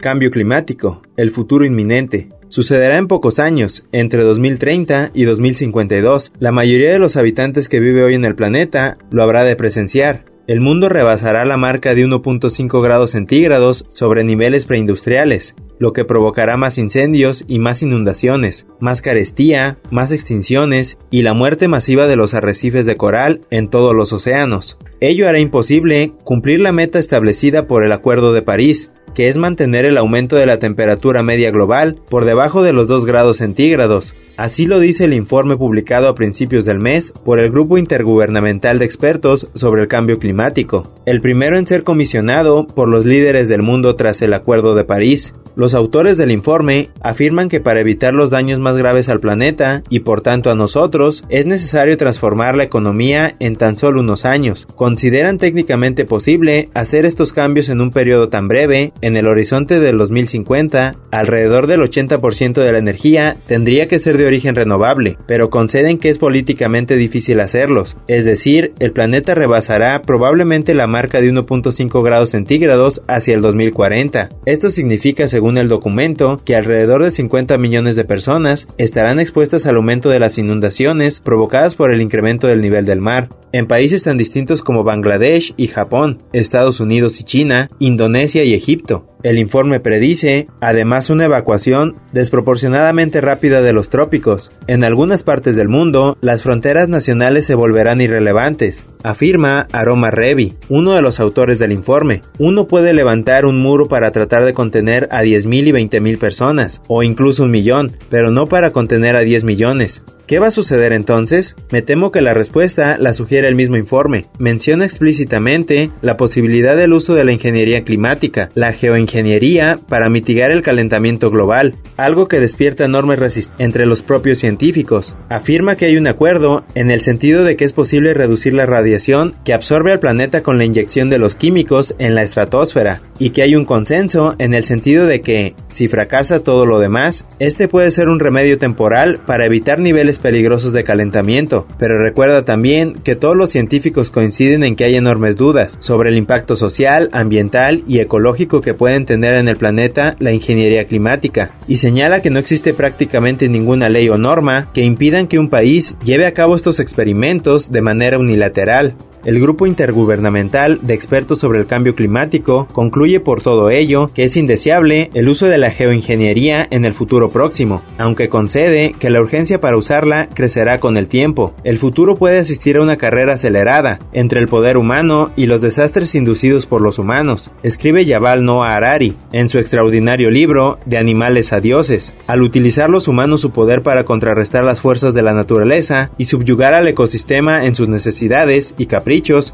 Cambio 0.00 0.30
climático, 0.30 1.02
el 1.16 1.30
futuro 1.30 1.64
inminente. 1.64 2.28
Sucederá 2.48 2.98
en 2.98 3.08
pocos 3.08 3.38
años, 3.38 3.84
entre 3.92 4.22
2030 4.22 5.10
y 5.12 5.24
2052. 5.24 6.32
La 6.38 6.52
mayoría 6.52 6.92
de 6.92 6.98
los 6.98 7.16
habitantes 7.16 7.68
que 7.68 7.80
vive 7.80 8.04
hoy 8.04 8.14
en 8.14 8.24
el 8.24 8.34
planeta 8.34 8.96
lo 9.10 9.22
habrá 9.22 9.44
de 9.44 9.56
presenciar. 9.56 10.24
El 10.46 10.60
mundo 10.60 10.88
rebasará 10.88 11.44
la 11.44 11.58
marca 11.58 11.94
de 11.94 12.06
1.5 12.06 12.82
grados 12.82 13.10
centígrados 13.10 13.84
sobre 13.90 14.24
niveles 14.24 14.64
preindustriales, 14.64 15.54
lo 15.78 15.92
que 15.92 16.04
provocará 16.04 16.56
más 16.56 16.78
incendios 16.78 17.44
y 17.48 17.58
más 17.58 17.82
inundaciones, 17.82 18.66
más 18.80 19.02
carestía, 19.02 19.78
más 19.90 20.12
extinciones 20.12 20.98
y 21.10 21.22
la 21.22 21.34
muerte 21.34 21.68
masiva 21.68 22.06
de 22.06 22.16
los 22.16 22.34
arrecifes 22.34 22.86
de 22.86 22.96
coral 22.96 23.40
en 23.50 23.68
todos 23.68 23.94
los 23.94 24.12
océanos. 24.12 24.78
Ello 25.00 25.28
hará 25.28 25.38
imposible 25.38 26.12
cumplir 26.24 26.60
la 26.60 26.72
meta 26.72 26.98
establecida 26.98 27.66
por 27.66 27.84
el 27.84 27.92
Acuerdo 27.92 28.32
de 28.32 28.42
París, 28.42 28.90
que 29.14 29.28
es 29.28 29.36
mantener 29.36 29.84
el 29.84 29.96
aumento 29.96 30.36
de 30.36 30.46
la 30.46 30.58
temperatura 30.58 31.22
media 31.22 31.50
global 31.50 32.00
por 32.08 32.24
debajo 32.24 32.62
de 32.62 32.72
los 32.72 32.88
2 32.88 33.04
grados 33.04 33.38
centígrados. 33.38 34.14
Así 34.36 34.66
lo 34.66 34.78
dice 34.78 35.06
el 35.06 35.14
informe 35.14 35.56
publicado 35.56 36.08
a 36.08 36.14
principios 36.14 36.64
del 36.64 36.78
mes 36.78 37.12
por 37.24 37.40
el 37.40 37.50
Grupo 37.50 37.78
Intergubernamental 37.78 38.78
de 38.78 38.84
Expertos 38.84 39.50
sobre 39.54 39.82
el 39.82 39.88
Cambio 39.88 40.18
Climático, 40.18 40.94
el 41.06 41.20
primero 41.20 41.58
en 41.58 41.66
ser 41.66 41.82
comisionado 41.82 42.66
por 42.66 42.88
los 42.88 43.06
líderes 43.06 43.48
del 43.48 43.62
mundo 43.62 43.96
tras 43.96 44.22
el 44.22 44.34
Acuerdo 44.34 44.74
de 44.76 44.84
París. 44.84 45.34
Los 45.58 45.74
autores 45.74 46.16
del 46.16 46.30
informe 46.30 46.90
afirman 47.00 47.48
que 47.48 47.58
para 47.58 47.80
evitar 47.80 48.14
los 48.14 48.30
daños 48.30 48.60
más 48.60 48.76
graves 48.76 49.08
al 49.08 49.18
planeta 49.18 49.82
y 49.90 49.98
por 49.98 50.20
tanto 50.20 50.52
a 50.52 50.54
nosotros, 50.54 51.24
es 51.30 51.46
necesario 51.46 51.96
transformar 51.96 52.54
la 52.54 52.62
economía 52.62 53.34
en 53.40 53.56
tan 53.56 53.76
solo 53.76 54.02
unos 54.02 54.24
años. 54.24 54.68
Consideran 54.76 55.36
técnicamente 55.36 56.04
posible 56.04 56.68
hacer 56.74 57.04
estos 57.04 57.32
cambios 57.32 57.70
en 57.70 57.80
un 57.80 57.90
periodo 57.90 58.28
tan 58.28 58.46
breve, 58.46 58.92
en 59.00 59.16
el 59.16 59.26
horizonte 59.26 59.80
del 59.80 59.98
2050, 59.98 60.94
alrededor 61.10 61.66
del 61.66 61.80
80% 61.80 62.62
de 62.62 62.70
la 62.72 62.78
energía 62.78 63.38
tendría 63.48 63.88
que 63.88 63.98
ser 63.98 64.16
de 64.16 64.26
origen 64.26 64.54
renovable, 64.54 65.18
pero 65.26 65.50
conceden 65.50 65.98
que 65.98 66.08
es 66.08 66.18
políticamente 66.18 66.94
difícil 66.94 67.40
hacerlos, 67.40 67.96
es 68.06 68.26
decir, 68.26 68.74
el 68.78 68.92
planeta 68.92 69.34
rebasará 69.34 70.02
probablemente 70.02 70.72
la 70.72 70.86
marca 70.86 71.20
de 71.20 71.32
1.5 71.32 72.00
grados 72.04 72.30
centígrados 72.30 73.02
hacia 73.08 73.34
el 73.34 73.40
2040. 73.40 74.28
Esto 74.46 74.68
significa, 74.68 75.26
según 75.26 75.47
el 75.56 75.68
documento, 75.68 76.40
que 76.44 76.56
alrededor 76.56 77.02
de 77.02 77.10
50 77.10 77.56
millones 77.58 77.96
de 77.96 78.04
personas 78.04 78.68
estarán 78.76 79.20
expuestas 79.20 79.66
al 79.66 79.76
aumento 79.76 80.10
de 80.10 80.18
las 80.18 80.36
inundaciones 80.36 81.20
provocadas 81.20 81.76
por 81.76 81.92
el 81.92 82.02
incremento 82.02 82.48
del 82.48 82.60
nivel 82.60 82.84
del 82.84 83.00
mar. 83.00 83.28
En 83.52 83.66
países 83.66 84.02
tan 84.02 84.18
distintos 84.18 84.62
como 84.62 84.84
Bangladesh 84.84 85.54
y 85.56 85.68
Japón, 85.68 86.22
Estados 86.32 86.80
Unidos 86.80 87.20
y 87.20 87.24
China, 87.24 87.70
Indonesia 87.78 88.44
y 88.44 88.52
Egipto. 88.52 89.06
El 89.22 89.38
informe 89.38 89.80
predice, 89.80 90.46
además, 90.60 91.10
una 91.10 91.24
evacuación 91.24 91.96
desproporcionadamente 92.12 93.20
rápida 93.20 93.62
de 93.62 93.72
los 93.72 93.90
trópicos. 93.90 94.52
En 94.68 94.84
algunas 94.84 95.24
partes 95.24 95.56
del 95.56 95.68
mundo, 95.68 96.16
las 96.20 96.44
fronteras 96.44 96.88
nacionales 96.88 97.44
se 97.44 97.56
volverán 97.56 98.00
irrelevantes, 98.00 98.86
afirma 99.02 99.66
Aroma 99.72 100.12
Revi, 100.12 100.54
uno 100.68 100.94
de 100.94 101.02
los 101.02 101.18
autores 101.18 101.58
del 101.58 101.72
informe. 101.72 102.22
Uno 102.38 102.66
puede 102.66 102.92
levantar 102.92 103.44
un 103.44 103.58
muro 103.58 103.88
para 103.88 104.12
tratar 104.12 104.44
de 104.44 104.52
contener 104.52 105.08
a 105.10 105.24
10.000 105.24 105.66
y 105.66 105.72
20.000 105.72 106.18
personas, 106.18 106.80
o 106.86 107.02
incluso 107.02 107.42
un 107.42 107.50
millón, 107.50 107.92
pero 108.10 108.30
no 108.30 108.46
para 108.46 108.70
contener 108.70 109.16
a 109.16 109.20
10 109.20 109.42
millones. 109.42 110.04
¿Qué 110.28 110.38
va 110.40 110.48
a 110.48 110.50
suceder 110.50 110.92
entonces? 110.92 111.56
Me 111.72 111.80
temo 111.80 112.12
que 112.12 112.20
la 112.20 112.34
respuesta 112.34 112.98
la 112.98 113.14
sugiere 113.14 113.48
el 113.48 113.54
mismo 113.54 113.78
informe. 113.78 114.26
Menciona 114.38 114.84
explícitamente 114.84 115.90
la 116.02 116.18
posibilidad 116.18 116.76
del 116.76 116.92
uso 116.92 117.14
de 117.14 117.24
la 117.24 117.32
ingeniería 117.32 117.82
climática, 117.82 118.50
la 118.54 118.74
geoingeniería, 118.74 119.78
para 119.88 120.10
mitigar 120.10 120.50
el 120.50 120.60
calentamiento 120.60 121.30
global, 121.30 121.76
algo 121.96 122.28
que 122.28 122.40
despierta 122.40 122.84
enormes 122.84 123.18
resistencias 123.18 123.58
entre 123.58 123.86
los 123.86 124.02
propios 124.02 124.38
científicos. 124.38 125.16
Afirma 125.30 125.76
que 125.76 125.86
hay 125.86 125.96
un 125.96 126.06
acuerdo 126.06 126.62
en 126.74 126.90
el 126.90 127.00
sentido 127.00 127.42
de 127.42 127.56
que 127.56 127.64
es 127.64 127.72
posible 127.72 128.12
reducir 128.12 128.52
la 128.52 128.66
radiación 128.66 129.34
que 129.46 129.54
absorbe 129.54 129.92
al 129.92 130.00
planeta 130.00 130.42
con 130.42 130.58
la 130.58 130.66
inyección 130.66 131.08
de 131.08 131.16
los 131.16 131.36
químicos 131.36 131.94
en 131.98 132.14
la 132.14 132.22
estratosfera, 132.22 133.00
y 133.18 133.30
que 133.30 133.42
hay 133.42 133.56
un 133.56 133.64
consenso 133.64 134.34
en 134.38 134.52
el 134.52 134.64
sentido 134.64 135.06
de 135.06 135.22
que, 135.22 135.54
si 135.70 135.88
fracasa 135.88 136.44
todo 136.44 136.66
lo 136.66 136.80
demás, 136.80 137.24
este 137.38 137.66
puede 137.66 137.90
ser 137.90 138.08
un 138.08 138.20
remedio 138.20 138.58
temporal 138.58 139.20
para 139.24 139.46
evitar 139.46 139.78
niveles 139.78 140.17
peligrosos 140.18 140.72
de 140.72 140.84
calentamiento, 140.84 141.66
pero 141.78 142.02
recuerda 142.02 142.44
también 142.44 142.94
que 142.94 143.16
todos 143.16 143.36
los 143.36 143.50
científicos 143.50 144.10
coinciden 144.10 144.64
en 144.64 144.76
que 144.76 144.84
hay 144.84 144.96
enormes 144.96 145.36
dudas 145.36 145.76
sobre 145.80 146.10
el 146.10 146.16
impacto 146.16 146.56
social, 146.56 147.08
ambiental 147.12 147.82
y 147.86 148.00
ecológico 148.00 148.60
que 148.60 148.74
pueden 148.74 149.06
tener 149.06 149.34
en 149.34 149.48
el 149.48 149.56
planeta 149.56 150.16
la 150.18 150.32
ingeniería 150.32 150.86
climática, 150.86 151.52
y 151.66 151.76
señala 151.76 152.22
que 152.22 152.30
no 152.30 152.38
existe 152.38 152.74
prácticamente 152.74 153.48
ninguna 153.48 153.88
ley 153.88 154.08
o 154.08 154.16
norma 154.16 154.70
que 154.72 154.82
impidan 154.82 155.28
que 155.28 155.38
un 155.38 155.48
país 155.48 155.96
lleve 156.04 156.26
a 156.26 156.34
cabo 156.34 156.54
estos 156.54 156.80
experimentos 156.80 157.70
de 157.70 157.82
manera 157.82 158.18
unilateral. 158.18 158.94
El 159.24 159.40
Grupo 159.40 159.66
Intergubernamental 159.66 160.78
de 160.82 160.94
Expertos 160.94 161.40
sobre 161.40 161.58
el 161.58 161.66
Cambio 161.66 161.94
Climático 161.94 162.68
concluye 162.72 163.18
por 163.18 163.42
todo 163.42 163.70
ello 163.70 164.10
que 164.14 164.24
es 164.24 164.36
indeseable 164.36 165.10
el 165.14 165.28
uso 165.28 165.46
de 165.46 165.58
la 165.58 165.72
geoingeniería 165.72 166.66
en 166.70 166.84
el 166.84 166.94
futuro 166.94 167.30
próximo, 167.30 167.82
aunque 167.98 168.28
concede 168.28 168.92
que 168.98 169.10
la 169.10 169.20
urgencia 169.20 169.60
para 169.60 169.76
usarla 169.76 170.28
crecerá 170.32 170.78
con 170.78 170.96
el 170.96 171.08
tiempo. 171.08 171.54
El 171.64 171.78
futuro 171.78 172.16
puede 172.16 172.38
asistir 172.38 172.76
a 172.76 172.82
una 172.82 172.96
carrera 172.96 173.34
acelerada 173.34 173.98
entre 174.12 174.40
el 174.40 174.48
poder 174.48 174.76
humano 174.76 175.30
y 175.36 175.46
los 175.46 175.62
desastres 175.62 176.14
inducidos 176.14 176.66
por 176.66 176.80
los 176.80 176.98
humanos, 176.98 177.50
escribe 177.62 178.04
Yabal 178.04 178.44
Noah 178.44 178.76
Harari 178.76 179.14
en 179.32 179.48
su 179.48 179.58
extraordinario 179.58 180.30
libro 180.30 180.78
De 180.86 180.96
animales 180.96 181.52
a 181.52 181.60
dioses. 181.60 182.14
Al 182.28 182.42
utilizar 182.42 182.88
los 182.88 183.08
humanos 183.08 183.40
su 183.40 183.50
poder 183.50 183.82
para 183.82 184.04
contrarrestar 184.04 184.64
las 184.64 184.80
fuerzas 184.80 185.12
de 185.12 185.22
la 185.22 185.34
naturaleza 185.34 186.10
y 186.18 186.26
subyugar 186.26 186.74
al 186.74 186.86
ecosistema 186.86 187.64
en 187.64 187.74
sus 187.74 187.88
necesidades 187.88 188.74
y 188.78 188.86
capacidades, 188.86 189.07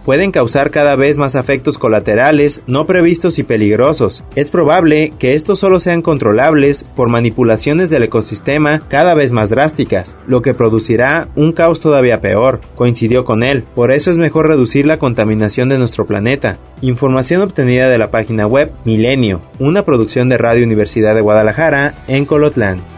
pueden 0.04 0.32
causar 0.32 0.70
cada 0.70 0.96
vez 0.96 1.16
más 1.16 1.36
efectos 1.36 1.78
colaterales 1.78 2.62
no 2.66 2.86
previstos 2.86 3.38
y 3.38 3.44
peligrosos. 3.44 4.24
Es 4.34 4.50
probable 4.50 5.12
que 5.18 5.34
estos 5.34 5.60
solo 5.60 5.80
sean 5.80 6.02
controlables 6.02 6.82
por 6.82 7.08
manipulaciones 7.08 7.88
del 7.88 8.02
ecosistema 8.02 8.82
cada 8.88 9.14
vez 9.14 9.32
más 9.32 9.50
drásticas, 9.50 10.16
lo 10.26 10.42
que 10.42 10.54
producirá 10.54 11.28
un 11.36 11.52
caos 11.52 11.80
todavía 11.80 12.20
peor, 12.20 12.60
coincidió 12.74 13.24
con 13.24 13.42
él. 13.42 13.64
Por 13.74 13.92
eso 13.92 14.10
es 14.10 14.16
mejor 14.16 14.48
reducir 14.48 14.86
la 14.86 14.98
contaminación 14.98 15.68
de 15.68 15.78
nuestro 15.78 16.04
planeta. 16.04 16.58
Información 16.80 17.40
obtenida 17.40 17.88
de 17.88 17.98
la 17.98 18.10
página 18.10 18.46
web 18.46 18.72
Milenio, 18.84 19.40
una 19.58 19.84
producción 19.84 20.28
de 20.28 20.38
Radio 20.38 20.64
Universidad 20.64 21.14
de 21.14 21.20
Guadalajara 21.20 21.94
en 22.08 22.24
Colotlán. 22.24 22.93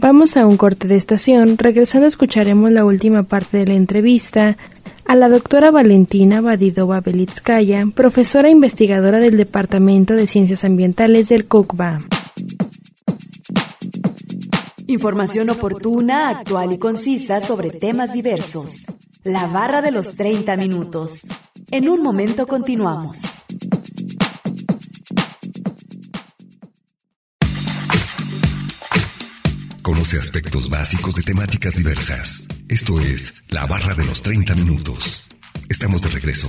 Vamos 0.00 0.36
a 0.36 0.46
un 0.46 0.56
corte 0.56 0.86
de 0.86 0.94
estación. 0.94 1.58
Regresando 1.58 2.06
escucharemos 2.06 2.70
la 2.70 2.84
última 2.84 3.24
parte 3.24 3.58
de 3.58 3.66
la 3.66 3.74
entrevista 3.74 4.56
a 5.04 5.16
la 5.16 5.28
doctora 5.28 5.72
Valentina 5.72 6.40
Badidova 6.40 7.00
Belitskaya, 7.00 7.84
profesora 7.96 8.48
investigadora 8.48 9.18
del 9.18 9.36
Departamento 9.36 10.14
de 10.14 10.28
Ciencias 10.28 10.62
Ambientales 10.62 11.28
del 11.30 11.48
CUCBA. 11.48 11.98
Información 14.86 15.50
oportuna, 15.50 16.28
actual 16.28 16.74
y 16.74 16.78
concisa 16.78 17.40
sobre 17.40 17.70
temas 17.70 18.12
diversos. 18.12 18.84
La 19.24 19.48
barra 19.48 19.82
de 19.82 19.90
los 19.90 20.14
30 20.14 20.56
minutos. 20.58 21.22
En 21.72 21.88
un 21.88 22.02
momento 22.02 22.46
continuamos. 22.46 23.37
Conoce 29.88 30.18
aspectos 30.18 30.68
básicos 30.68 31.14
de 31.14 31.22
temáticas 31.22 31.74
diversas. 31.74 32.46
Esto 32.68 33.00
es 33.00 33.42
La 33.48 33.64
Barra 33.64 33.94
de 33.94 34.04
los 34.04 34.20
30 34.20 34.54
Minutos. 34.54 35.28
Estamos 35.70 36.02
de 36.02 36.10
regreso. 36.10 36.48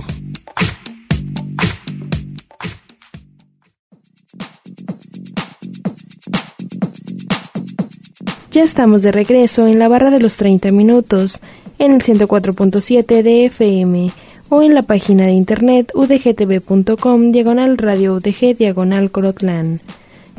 Ya 8.50 8.62
estamos 8.62 9.00
de 9.00 9.10
regreso 9.10 9.66
en 9.66 9.78
la 9.78 9.88
barra 9.88 10.10
de 10.10 10.20
los 10.20 10.36
30 10.36 10.70
minutos, 10.72 11.40
en 11.78 11.92
el 11.92 12.02
104.7 12.02 13.22
de 13.22 13.46
FM 13.46 14.10
o 14.50 14.62
en 14.62 14.74
la 14.74 14.82
página 14.82 15.24
de 15.24 15.32
internet 15.32 15.92
udgtv.com 15.94 17.32
diagonal 17.32 17.78
radio 17.78 18.16
udg 18.16 18.54
diagonal 18.54 19.10
corotlán. 19.10 19.80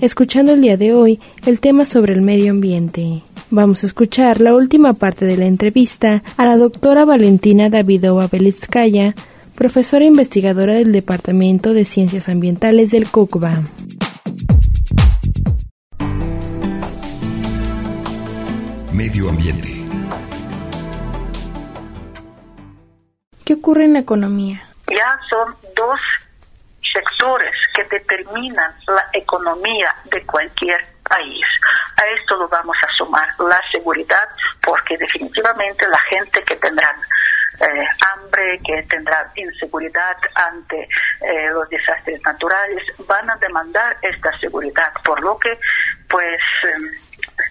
Escuchando 0.02 0.54
el 0.54 0.62
día 0.64 0.78
de 0.78 0.96
hoy 0.96 1.20
el 1.46 1.60
tema 1.60 1.86
sobre 1.86 2.14
el 2.14 2.24
medio 2.24 2.50
ambiente. 2.50 3.22
Vamos 3.52 3.84
a 3.84 3.86
escuchar 3.86 4.42
la 4.42 4.56
última 4.56 4.96
parte 4.96 5.26
de 5.26 5.38
la 5.38 5.46
entrevista 5.46 6.24
a 6.38 6.46
la 6.46 6.58
doctora 6.58 7.06
Valentina 7.06 7.70
Davidova 7.70 8.28
Belitskaya, 8.28 9.14
profesora 9.54 10.04
investigadora 10.04 10.74
del 10.74 10.92
Departamento 10.92 11.76
de 11.76 11.86
Ciencias 11.86 12.30
Ambientales 12.30 12.90
del 12.90 13.12
CUCBA. 13.12 13.62
Medio 18.92 19.30
ambiente. 19.30 19.86
¿Qué 23.46 23.54
ocurre 23.54 23.86
en 23.86 23.94
la 23.94 24.00
economía? 24.00 24.64
Ya 24.90 25.20
son 25.30 25.54
dos 25.76 26.00
sectores 26.92 27.54
que 27.74 27.84
determinan 27.86 28.74
la 28.88 29.06
economía 29.14 29.94
de 30.06 30.26
cualquier 30.26 30.84
país. 31.08 31.46
A 31.98 32.06
esto 32.20 32.38
lo 32.38 32.48
vamos 32.48 32.78
a 32.82 32.92
sumar 32.98 33.28
la 33.40 33.60
seguridad, 33.72 34.28
porque 34.62 34.98
definitivamente 34.98 35.88
la 35.88 36.00
gente 36.00 36.42
que 36.44 36.56
tendrá 36.56 36.96
eh, 37.60 37.86
hambre, 38.14 38.60
que 38.66 38.82
tendrá 38.84 39.30
inseguridad 39.36 40.18
ante 40.34 40.88
eh, 41.22 41.50
los 41.52 41.70
desastres 41.70 42.20
naturales, 42.24 42.84
van 43.08 43.30
a 43.30 43.36
demandar 43.36 43.98
esta 44.02 44.38
seguridad, 44.40 44.92
por 45.04 45.22
lo 45.22 45.38
que 45.38 45.60
pues 46.08 46.40
em, 46.64 46.92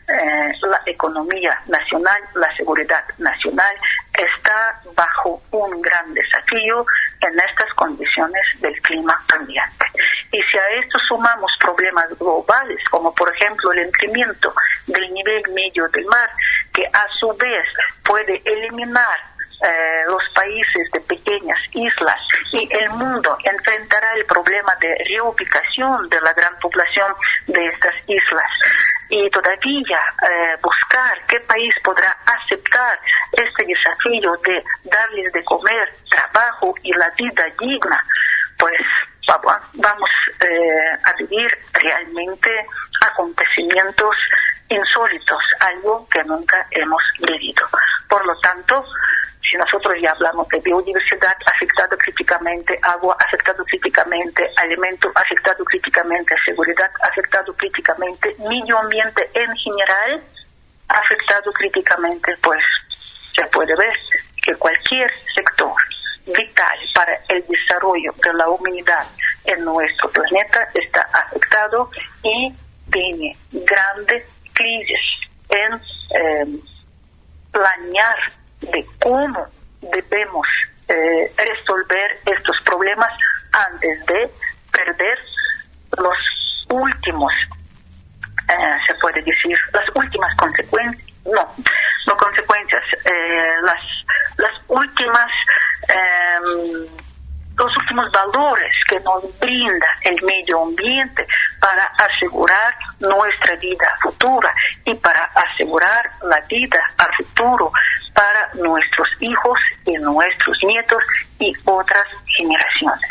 eh, 0.09 0.52
la 0.62 0.82
economía 0.87 1.59
nacional, 1.66 2.20
la 2.35 2.54
seguridad 2.56 3.04
nacional 3.18 3.75
está 4.20 4.80
bajo 4.94 5.42
un 5.50 5.80
gran 5.82 6.14
desafío 6.14 6.84
en 7.20 7.40
estas 7.40 7.72
condiciones 7.74 8.42
del 8.60 8.80
clima 8.82 9.16
cambiante. 9.26 9.86
Y 10.32 10.42
si 10.42 10.58
a 10.58 10.68
esto 10.82 10.98
sumamos 11.08 11.50
problemas 11.60 12.06
globales, 12.18 12.78
como 12.90 13.14
por 13.14 13.32
ejemplo 13.34 13.72
el 13.72 13.86
incremento 13.86 14.54
del 14.86 15.12
nivel 15.12 15.42
medio 15.52 15.88
del 15.88 16.04
mar, 16.06 16.30
que 16.72 16.86
a 16.86 17.06
su 17.18 17.34
vez 17.36 17.68
puede 18.04 18.40
eliminar 18.44 19.20
eh, 19.62 20.04
los 20.06 20.26
países 20.30 20.90
de 20.92 21.00
pequeñas 21.00 21.58
islas 21.74 22.18
y 22.52 22.66
el 22.72 22.88
mundo 22.90 23.36
enfrentará 23.44 24.12
el 24.14 24.24
problema 24.24 24.74
de 24.76 24.96
reubicación 25.06 26.08
de 26.08 26.18
la 26.22 26.32
gran 26.32 26.58
población 26.60 27.12
de 27.46 27.66
estas 27.66 27.94
islas 28.06 28.50
y 29.11 29.29
todavía 29.31 30.00
eh, 30.23 30.57
buscar 30.62 31.21
qué 31.26 31.40
país 31.40 31.75
podrá 31.83 32.17
aceptar 32.26 32.99
este 33.33 33.64
desafío 33.64 34.37
de 34.45 34.64
darles 34.85 35.33
de 35.33 35.45
comer, 35.45 35.93
trabajo 36.09 36.75
y 36.83 36.93
la 36.95 37.11
vida 37.11 37.45
digna, 37.59 38.02
pues 38.57 38.81
vamos 39.75 40.11
eh, 40.40 40.99
a 41.05 41.12
vivir 41.14 41.59
realmente 41.73 42.67
acontecimientos 43.00 44.17
insólitos, 44.69 45.43
algo 45.61 46.07
que 46.09 46.23
nunca 46.25 46.67
hemos 46.71 47.02
vivido. 47.21 47.66
Por 48.09 48.25
lo 48.27 48.38
tanto, 48.40 48.85
si 49.50 49.56
nosotros 49.56 49.94
ya 50.00 50.12
hablamos 50.12 50.48
de 50.48 50.60
biodiversidad 50.60 51.36
afectado 51.46 51.96
críticamente, 51.98 52.78
agua 52.82 53.16
afectado 53.18 53.64
críticamente, 53.64 54.48
alimento 54.56 55.10
afectado 55.14 55.64
críticamente, 55.64 56.34
seguridad 56.44 56.90
afectado 57.02 57.54
críticamente, 57.56 58.36
medio 58.38 58.78
ambiente 58.78 59.28
en 59.34 59.54
general 59.56 60.22
afectado 60.88 61.52
críticamente, 61.52 62.36
pues 62.42 62.62
se 63.34 63.44
puede 63.46 63.74
ver 63.74 63.94
que 64.42 64.54
cualquier 64.54 65.10
sector 65.34 65.74
vital 66.26 66.78
para 66.94 67.18
el 67.28 67.44
desarrollo 67.46 68.12
de 68.22 68.34
la 68.34 68.48
humanidad 68.48 69.06
en 69.44 69.64
nuestro 69.64 70.10
planeta 70.10 70.68
está 70.74 71.02
afectado 71.12 71.90
y 72.22 72.54
tiene 72.92 73.36
grandes 73.50 74.24
crisis 74.52 75.30
en 75.48 75.74
eh, 75.74 76.46
planear 77.50 78.18
de 78.72 78.87
cómo 79.00 79.46
debemos 79.80 80.46
eh, 80.88 81.33
resolver 81.37 82.18
estos 82.26 82.61
problemas 82.62 83.12
antes 83.52 84.06
de 84.06 84.30
perder 84.72 85.18
los 85.98 86.66
últimos, 86.70 87.33
eh, 88.48 88.76
se 88.87 88.94
puede 88.94 89.22
decir, 89.22 89.59
las 89.72 89.85
últimas 89.94 90.35
consecuencias, 90.37 91.06
no, 91.24 91.54
no 92.06 92.16
consecuencias, 92.16 92.83
eh, 93.04 93.54
las, 93.62 93.83
las 94.37 94.52
últimas 94.68 95.30
em, 95.88 96.87
los 97.61 97.77
últimos 97.77 98.11
valores 98.11 98.73
que 98.88 98.99
nos 99.01 99.38
brinda 99.38 99.87
el 100.03 100.23
medio 100.23 100.62
ambiente 100.62 101.27
para 101.61 101.85
asegurar 101.99 102.75
nuestra 103.01 103.55
vida 103.57 103.87
futura 104.01 104.53
y 104.87 104.94
para 104.94 105.25
asegurar 105.25 106.11
la 106.23 106.40
vida 106.42 106.81
al 106.96 107.14
futuro 107.16 107.70
para 108.14 108.49
nuestros 108.55 109.09
hijos 109.20 109.59
y 109.85 109.92
nuestros 109.99 110.59
nietos 110.64 111.03
y 111.38 111.55
otras 111.66 112.07
generaciones. 112.25 113.11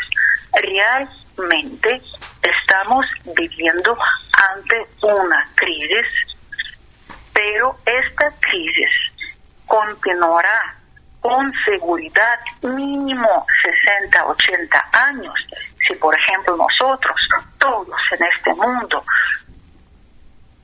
Realmente 0.52 2.02
estamos 2.42 3.06
viviendo 3.36 3.96
ante 4.32 4.86
una 5.02 5.48
crisis, 5.54 6.36
pero 7.32 7.78
esta 7.86 8.32
crisis 8.40 9.12
continuará 9.66 10.79
con 11.20 11.52
seguridad 11.64 12.40
mínimo 12.62 13.46
60, 13.62 14.26
80 14.26 14.88
años. 14.92 15.34
Si, 15.86 15.94
por 15.96 16.14
ejemplo, 16.18 16.56
nosotros, 16.56 17.16
todos 17.58 17.98
en 18.18 18.26
este 18.26 18.54
mundo, 18.54 19.04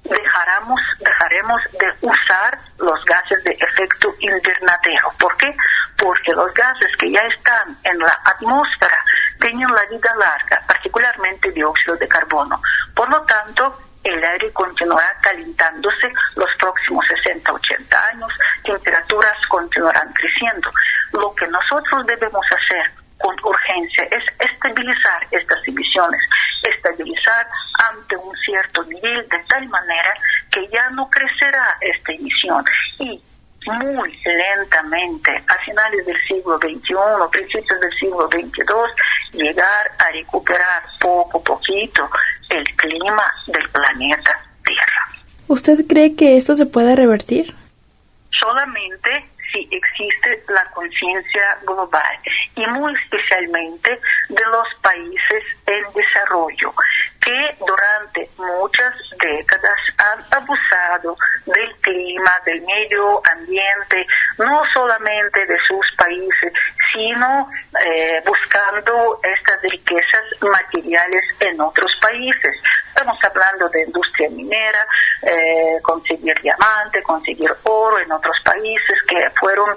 dejaremos, 0.03 0.81
dejaremos 1.01 1.62
de 1.79 2.09
usar 2.09 2.59
los 2.79 3.05
gases 3.05 3.42
de 3.45 3.53
efecto 3.53 4.14
invernadero. 4.21 5.12
¿Por 5.19 5.37
qué? 5.37 5.55
Porque 5.97 6.33
los 6.33 6.53
gases 6.55 6.97
que 6.97 7.11
ya 7.11 7.23
están 7.23 7.77
en 7.85 7.99
la 7.99 8.19
atmósfera 8.25 8.99
tienen 9.40 9.71
la 9.73 9.85
vida 9.87 10.14
larga, 10.16 10.62
particularmente 10.66 11.51
dióxido 11.53 11.97
de 11.97 12.09
carbono. 12.09 12.61
Por 12.95 13.11
lo 13.11 13.23
tanto, 13.23 13.86
el 14.07 14.25
aire 14.25 14.53
continuará 14.53 15.12
calentándose 15.21 16.12
los 16.37 16.51
próximos 16.59 17.05
60, 17.09 17.53
80 17.53 18.09
años, 18.09 18.33
temperaturas 18.62 19.35
continuarán 19.49 20.12
creciendo. 20.12 20.71
Lo 21.12 21.35
que 21.35 21.47
nosotros 21.49 22.07
debemos 22.07 22.47
hacer 22.47 22.90
con 23.19 23.35
urgencia 23.42 24.05
es 24.05 24.23
estabilizar 24.38 25.27
estas 25.31 25.66
emisiones, 25.66 26.21
estabilizar 26.62 27.47
ante 27.90 28.16
un 28.16 28.37
cierto 28.37 28.85
nivel 28.85 29.27
de 29.29 29.38
tal 29.49 29.69
manera 29.69 30.14
que 30.51 30.69
ya 30.69 30.88
no 30.90 31.09
crecerá 31.11 31.77
esta 31.81 32.12
emisión 32.12 32.64
y 32.99 33.21
muy 33.66 34.16
lentamente 34.25 35.45
a 35.49 35.55
finales 35.64 36.07
del 36.07 36.16
siglo 36.27 36.57
XXI, 36.59 36.95
principios 37.33 37.81
del 37.81 37.92
siglo 37.99 38.29
XXII, 38.29 39.42
llegar 39.42 39.90
a 39.99 40.11
recuperar 40.12 40.83
poco 41.01 41.38
a 41.38 41.42
poquito 41.42 42.09
el 42.50 42.64
clima 42.76 43.24
del 43.46 43.68
planeta 43.70 44.40
Tierra. 44.64 45.09
¿Usted 45.48 45.87
cree 45.87 46.14
que 46.16 46.37
esto 46.37 46.54
se 46.54 46.66
puede 46.66 46.96
revertir? 46.96 47.54
Solamente 48.30 49.26
si 49.52 49.68
existe 49.70 50.42
la 50.48 50.64
conciencia 50.70 51.59
global 51.66 52.18
y 52.54 52.66
muy 52.66 52.94
especialmente 52.94 54.00
de 54.28 54.42
los 54.50 54.74
países 54.82 55.44
en 55.66 55.85
desarrollo 55.94 56.74
que 57.26 57.56
durante 57.59 58.30
muchas 58.38 58.94
décadas 59.20 59.78
han 59.98 60.24
abusado 60.30 61.16
del 61.44 61.74
clima, 61.80 62.40
del 62.44 62.62
medio 62.62 63.20
ambiente, 63.32 64.06
no 64.38 64.62
solamente 64.72 65.44
de 65.44 65.59
sus 65.66 65.96
países, 65.96 66.52
sino 66.92 67.49
eh, 67.85 68.22
buscando 68.25 69.20
estas 69.22 69.62
riquezas 69.62 70.22
materiales 70.40 71.25
en 71.40 71.61
otros 71.61 71.90
países. 72.01 72.57
Estamos 72.88 73.18
hablando 73.25 73.68
de 73.68 73.83
industria 73.83 74.31
minera, 74.31 74.87
eh, 75.22 75.79
conseguir 75.83 76.40
diamante, 76.40 77.03
conseguir 77.03 77.51
oro 77.64 77.99
en 77.99 78.11
otros 78.11 78.37
países 78.44 79.03
que 79.07 79.31
fueron 79.38 79.68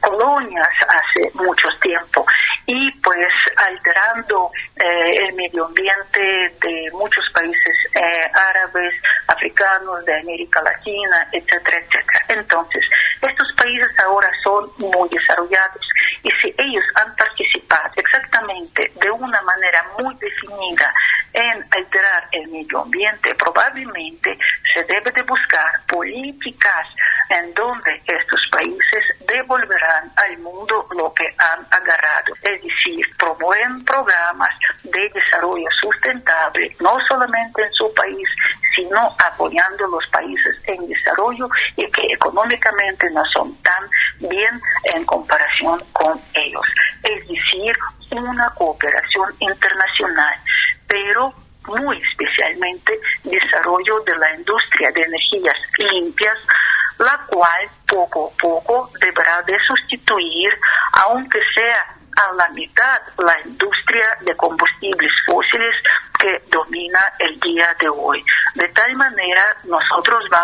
colonias 0.00 0.68
hace 0.88 1.30
mucho 1.34 1.68
tiempo. 1.80 2.24
y 2.66 2.90
pues 3.00 3.32
alterando 3.56 4.50
eh, 4.76 5.26
el 5.26 5.34
medio 5.34 5.64
ambiente 5.66 6.54
de 6.60 6.90
muchos 6.92 7.24
países 7.32 7.74
eh, 7.94 8.30
árabes, 8.50 8.94
africanos, 9.26 10.04
de 10.04 10.20
América 10.20 10.60
Latina, 10.62 11.26
etcétera, 11.32 11.78
etcétera. 11.78 12.24
Entonces, 12.28 12.84
estos 13.22 13.52
países 13.54 13.88
ahora 14.04 14.30
son 14.44 14.70
muy 14.78 15.08
desarrollados 15.08 15.88
y 16.22 16.30
si 16.42 16.54
ellos 16.58 16.84
han 16.96 17.14
participado 17.16 17.90
exactamente 17.96 18.92
de 19.00 19.10
una 19.10 19.40
manera 19.42 19.84
muy 19.98 20.14
definida 20.16 20.92
en 21.32 21.64
alterar 21.70 22.28
el 22.32 22.48
medio 22.48 22.82
ambiente, 22.82 23.34
probablemente 23.34 24.27
afirmação 43.08 43.57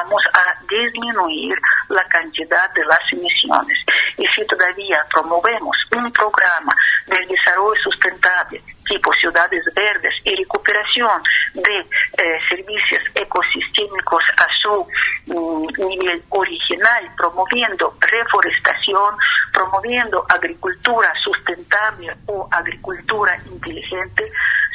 vamos 0.04 0.22
a 0.34 0.54
disminuir 0.68 1.58
la 1.88 2.04
cantidad 2.04 2.70
de 2.74 2.84
las 2.84 3.00
emisiones. 3.12 3.84
Y 4.18 4.26
si 4.34 4.46
todavía 4.46 5.04
promovemos 5.12 5.76
un 5.96 6.12
programa 6.12 6.74
del 7.06 7.26
desarrollo 7.28 7.80
sustentable 7.82 8.62
tipo 8.84 9.10
ciudades 9.14 9.64
verdes 9.74 10.14
y 10.24 10.36
recuperación 10.36 11.22
de 11.54 11.78
eh, 11.78 12.38
servicios 12.48 13.02
ecosistémicos 13.14 14.22
a 14.36 14.46
su 14.60 14.86
mm, 15.26 15.88
nivel 15.88 16.22
original, 16.28 17.10
promoviendo 17.16 17.96
reforestación, 18.00 19.16
promoviendo 19.52 20.24
agricultura 20.28 21.12
sustentable 21.22 22.14
o 22.26 22.46
agricultura 22.50 23.36
inteligente, 23.46 24.30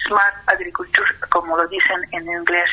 smart 0.07 0.35
agriculture, 0.47 1.13
como 1.29 1.55
lo 1.55 1.67
dicen 1.67 2.01
en 2.11 2.23
inglés, 2.27 2.69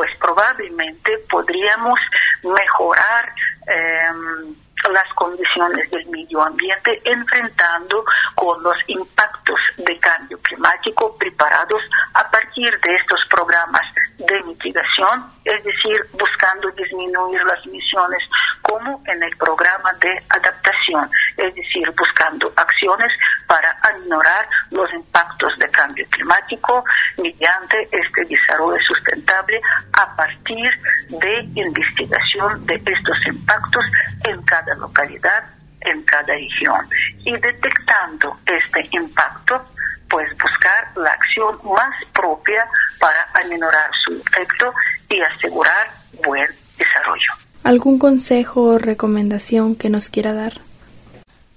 pues 0.00 0.16
probablemente 0.16 1.10
podríamos 1.28 2.00
mejorar 2.42 3.34
em, 3.66 4.56
las 4.88 5.12
condiciones 5.14 5.90
del 5.90 6.06
medio 6.06 6.42
ambiente 6.42 7.00
enfrentando 7.04 8.04
con 8.34 8.62
los 8.62 8.76
impactos 8.86 9.60
de 9.78 9.98
cambio 9.98 10.38
climático 10.40 11.16
preparados 11.18 11.82
a 12.14 12.28
partir 12.30 12.78
de 12.80 12.94
estos 12.94 13.20
programas 13.28 13.86
de 14.18 14.42
mitigación, 14.42 15.24
es 15.44 15.62
decir, 15.64 16.06
buscando 16.12 16.70
disminuir 16.72 17.42
las 17.44 17.64
emisiones 17.66 18.22
como 18.62 19.02
en 19.06 19.22
el 19.22 19.36
programa 19.36 19.92
de 19.94 20.22
adaptación, 20.28 21.08
es 21.36 21.54
decir, 21.54 21.90
buscando 21.96 22.52
acciones 22.56 23.12
para 23.46 23.76
aminorar 23.82 24.46
los 24.70 24.92
impactos 24.92 25.58
de 25.58 25.68
cambio 25.70 26.06
climático 26.10 26.84
mediante 27.18 27.88
este 27.90 28.24
desarrollo 28.26 28.80
sustentable 28.86 29.60
a 29.92 30.16
partir 30.16 30.70
de 31.08 31.40
investigación 31.54 32.64
de 32.66 32.74
estos 32.74 33.26
impactos 33.26 33.84
en 34.24 34.42
cada 34.42 34.74
localidad, 34.74 35.44
en 35.80 36.02
cada 36.04 36.34
región. 36.34 36.88
Y 37.24 37.36
detectando 37.36 38.38
este 38.46 38.88
impacto, 38.92 39.64
pues 40.08 40.28
buscar 40.36 40.90
la 40.96 41.10
acción 41.12 41.58
más 41.74 42.04
propia 42.12 42.66
para 42.98 43.26
aminorar 43.34 43.90
su 44.04 44.12
efecto 44.12 44.74
y 45.08 45.20
asegurar 45.20 45.88
buen 46.24 46.48
desarrollo. 46.76 47.32
¿Algún 47.62 47.98
consejo 47.98 48.62
o 48.62 48.78
recomendación 48.78 49.76
que 49.76 49.88
nos 49.88 50.08
quiera 50.08 50.32
dar? 50.32 50.52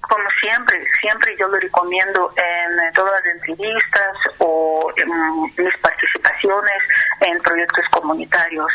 Como 0.02 0.30
siempre, 0.41 0.86
siempre 1.02 1.36
yo 1.39 1.47
lo 1.47 1.58
recomiendo 1.58 2.34
en 2.36 2.93
todas 2.93 3.13
las 3.13 3.34
entrevistas 3.34 4.17
o 4.38 4.91
en 4.97 5.10
mis 5.41 5.78
participaciones 5.82 6.84
en 7.21 7.41
proyectos 7.41 7.86
comunitarios, 7.89 8.69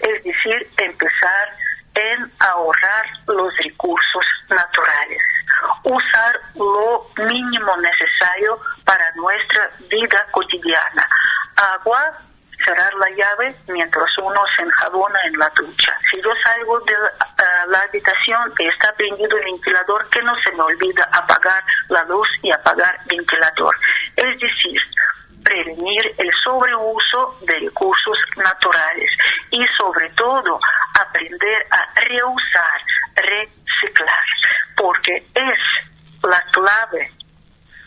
es 0.00 0.22
decir, 0.22 0.68
empezar 0.76 1.48
en 1.96 2.30
ahorrar 2.40 3.06
los 3.26 3.56
recursos 3.56 4.24
naturales, 4.50 5.22
usar 5.82 6.40
lo 6.54 7.06
mínimo 7.26 7.76
necesario 7.78 8.60
para 8.84 9.10
nuestra 9.12 9.70
vida 9.88 10.26
cotidiana. 10.30 11.08
Agua, 11.56 12.12
cerrar 12.64 12.92
la 12.94 13.08
llave 13.10 13.54
mientras 13.68 14.06
uno 14.18 14.40
se 14.56 14.62
enjabona 14.62 15.18
en 15.24 15.38
la 15.38 15.50
ducha. 15.56 15.96
Si 16.10 16.20
yo 16.20 16.30
salgo 16.42 16.80
de 16.80 16.92
la, 17.68 17.80
habitación 17.80 18.52
y 18.58 18.66
está 18.66 18.92
prendido 18.92 19.36
el 19.38 19.44
ventilador, 19.44 20.08
que 20.10 20.22
no 20.22 20.34
se 20.42 20.52
me 20.52 20.62
olvida 20.62 21.08
apagar 21.12 21.64
la 21.88 22.04
luz 22.04 22.28
y 22.42 22.50
apagar 22.50 22.98
el 23.08 23.16
ventilador. 23.16 23.74
Es 24.16 24.38
decir, 24.38 24.80
prevenir 25.44 26.14
el 26.18 26.30
sobreuso 26.42 27.38
de 27.42 27.60
recursos 27.60 28.18
naturales 28.36 29.10
y 29.50 29.64
sobre 29.78 30.10
todo 30.10 30.58
a 31.70 32.00
reusar, 32.00 32.80
reciclar, 33.14 34.24
porque 34.76 35.16
es 35.34 35.58
la 36.22 36.40
clave 36.52 37.10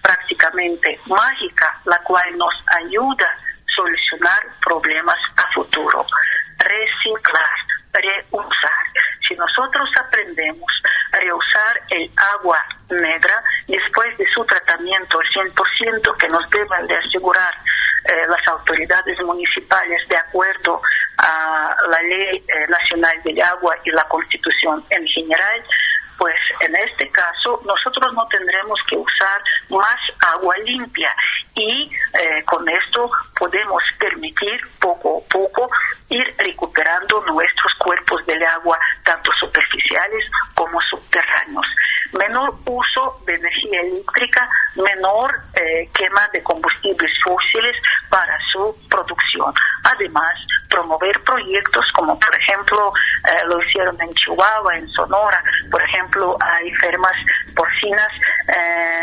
prácticamente 0.02 1.00
mágica 1.08 1.80
la 1.86 2.00
cual 2.00 2.38
nos 2.38 2.54
ayuda 2.82 3.26
a 3.26 3.76
solucionar 3.76 4.42
problemas 4.62 5.18
a 5.38 5.48
futuro. 5.54 6.06
Reciclar, 6.58 7.56
reusar. 7.94 8.86
Si 9.28 9.36
nosotros 9.36 9.90
aprendemos 9.98 10.72
a 11.14 11.18
reusar 11.18 11.82
el 11.90 12.12
agua 12.34 12.66
negra 12.90 13.44
después 13.68 14.18
de 14.18 14.26
su 14.34 14.44
tratamiento 14.46 15.20
al 15.20 15.28
100% 15.28 16.18
que 16.18 16.28
nos 16.28 16.50
deben 16.50 16.88
de 16.88 16.96
asegurar 16.98 17.54
eh, 18.06 18.26
las 18.28 18.48
autoridades 18.48 19.20
municipales 19.22 20.08
de 20.08 20.18
acuerdo 20.18 20.82
a 21.18 21.76
la 21.90 22.02
ley 22.02 22.39
del 23.24 23.42
agua 23.42 23.76
y 23.84 23.92
la 23.92 24.04
constitución 24.06 24.84
en 24.90 25.06
general, 25.08 25.64
pues 26.18 26.36
en 26.62 26.76
este 26.76 27.10
caso 27.10 27.62
nosotros 27.66 28.14
no 28.14 28.28
tendremos 28.28 28.80
que 28.88 28.98
usar 28.98 29.42
más 29.70 29.98
agua 30.34 30.56
limpia. 30.66 31.16
Y 31.56 31.90
eh, 32.14 32.44
con 32.46 32.68
esto 32.68 33.10
podemos 33.38 33.84
permitir 34.00 34.60
poco 34.80 35.24
a 35.24 35.30
poco 35.32 35.70
ir 36.10 36.36
recuperando 36.38 37.24
nuestros 37.28 37.74
cuerpos 37.78 38.26
del 38.26 38.42
agua, 38.44 38.80
tanto 39.04 39.32
superficiales 39.40 40.26
como 40.56 40.80
subterráneos. 40.82 41.66
Menor 42.14 42.56
uso 42.66 43.22
de 43.26 43.36
energía 43.36 43.82
eléctrica, 43.82 44.50
menor 44.76 45.40
eh, 45.54 45.90
quema 45.94 46.28
de 46.34 46.42
combustibles 46.42 47.12
fósiles 47.24 47.76
para 48.10 48.36
su 48.52 48.76
producción. 48.90 49.54
Además, 49.84 50.34
promover 50.70 51.22
proyectos 51.24 51.86
como 51.94 52.20
por 52.20 52.36
ejemplo 52.36 52.92
eh, 53.28 53.46
lo 53.46 53.62
hicieron 53.62 54.00
en 54.02 54.14
Chihuahua, 54.16 54.78
en 54.78 54.88
Sonora, 54.90 55.44
por 55.70 55.84
ejemplo 55.84 56.38
hay 56.42 56.72
fermas 56.76 57.14
porcinas, 57.56 58.08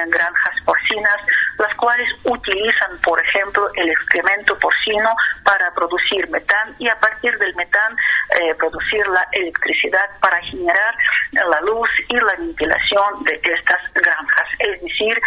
granjas 0.09 0.57
porcinas, 0.65 1.17
las 1.59 1.75
cuales 1.77 2.09
utilizan 2.25 2.99
por 3.03 3.21
ejemplo 3.21 3.71
el 3.75 3.91
excremento 3.91 4.59
porcino 4.59 5.15
para 5.45 5.73
producir 5.75 6.29
metán 6.31 6.75
y 6.79 6.89
a 6.89 6.99
partir 6.99 7.37
del 7.39 7.55
metán 7.55 7.97
eh, 8.41 8.55
producir 8.55 9.07
la 9.09 9.27
electricidad 9.33 10.09
para 10.21 10.39
generar 10.43 10.95
la 11.33 11.61
luz 11.61 11.89
y 12.09 12.17
la 12.17 12.35
ventilación 12.37 13.25
de 13.25 13.41
estas 13.43 13.93
granjas. 13.95 14.49
Es 14.59 14.81
decir, 14.83 15.21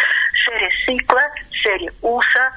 se 0.44 0.58
recicla, 0.58 1.30
se 1.62 1.92
usa 2.00 2.52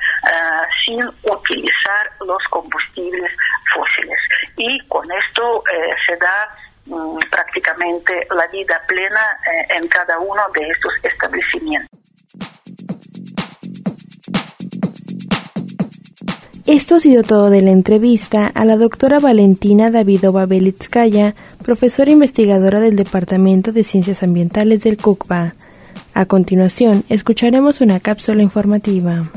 sin 0.86 1.08
utilizar 1.24 2.12
los 2.26 2.44
combustibles 2.50 3.32
fósiles. 3.74 4.20
Y 4.58 4.80
con 4.88 5.10
esto 5.12 5.64
eh, 5.72 5.96
se 6.06 6.16
da 6.18 6.56
mm, 6.86 7.20
prácticamente 7.30 8.28
la 8.32 8.48
vida 8.48 8.82
plena 8.88 9.38
eh, 9.46 9.76
en 9.78 9.88
cada 9.88 10.20
uno 10.20 10.42
de 10.54 10.68
estos 10.70 10.94
establecimientos. 11.04 12.03
Esto 16.74 16.96
ha 16.96 17.00
sido 17.00 17.22
todo 17.22 17.52
de 17.52 17.62
la 17.62 17.70
entrevista 17.70 18.48
a 18.48 18.66
la 18.66 18.78
doctora 18.78 19.20
Valentina 19.20 19.92
Davidova 19.92 20.48
Belitskaya, 20.48 21.36
profesora 21.64 22.10
investigadora 22.10 22.80
del 22.80 22.96
Departamento 22.96 23.72
de 23.72 23.84
Ciencias 23.84 24.24
Ambientales 24.24 24.82
del 24.82 24.98
CUCBA. 24.98 25.54
A 26.16 26.26
continuación, 26.26 27.04
escucharemos 27.10 27.80
una 27.80 28.00
cápsula 28.00 28.42
informativa. 28.42 29.30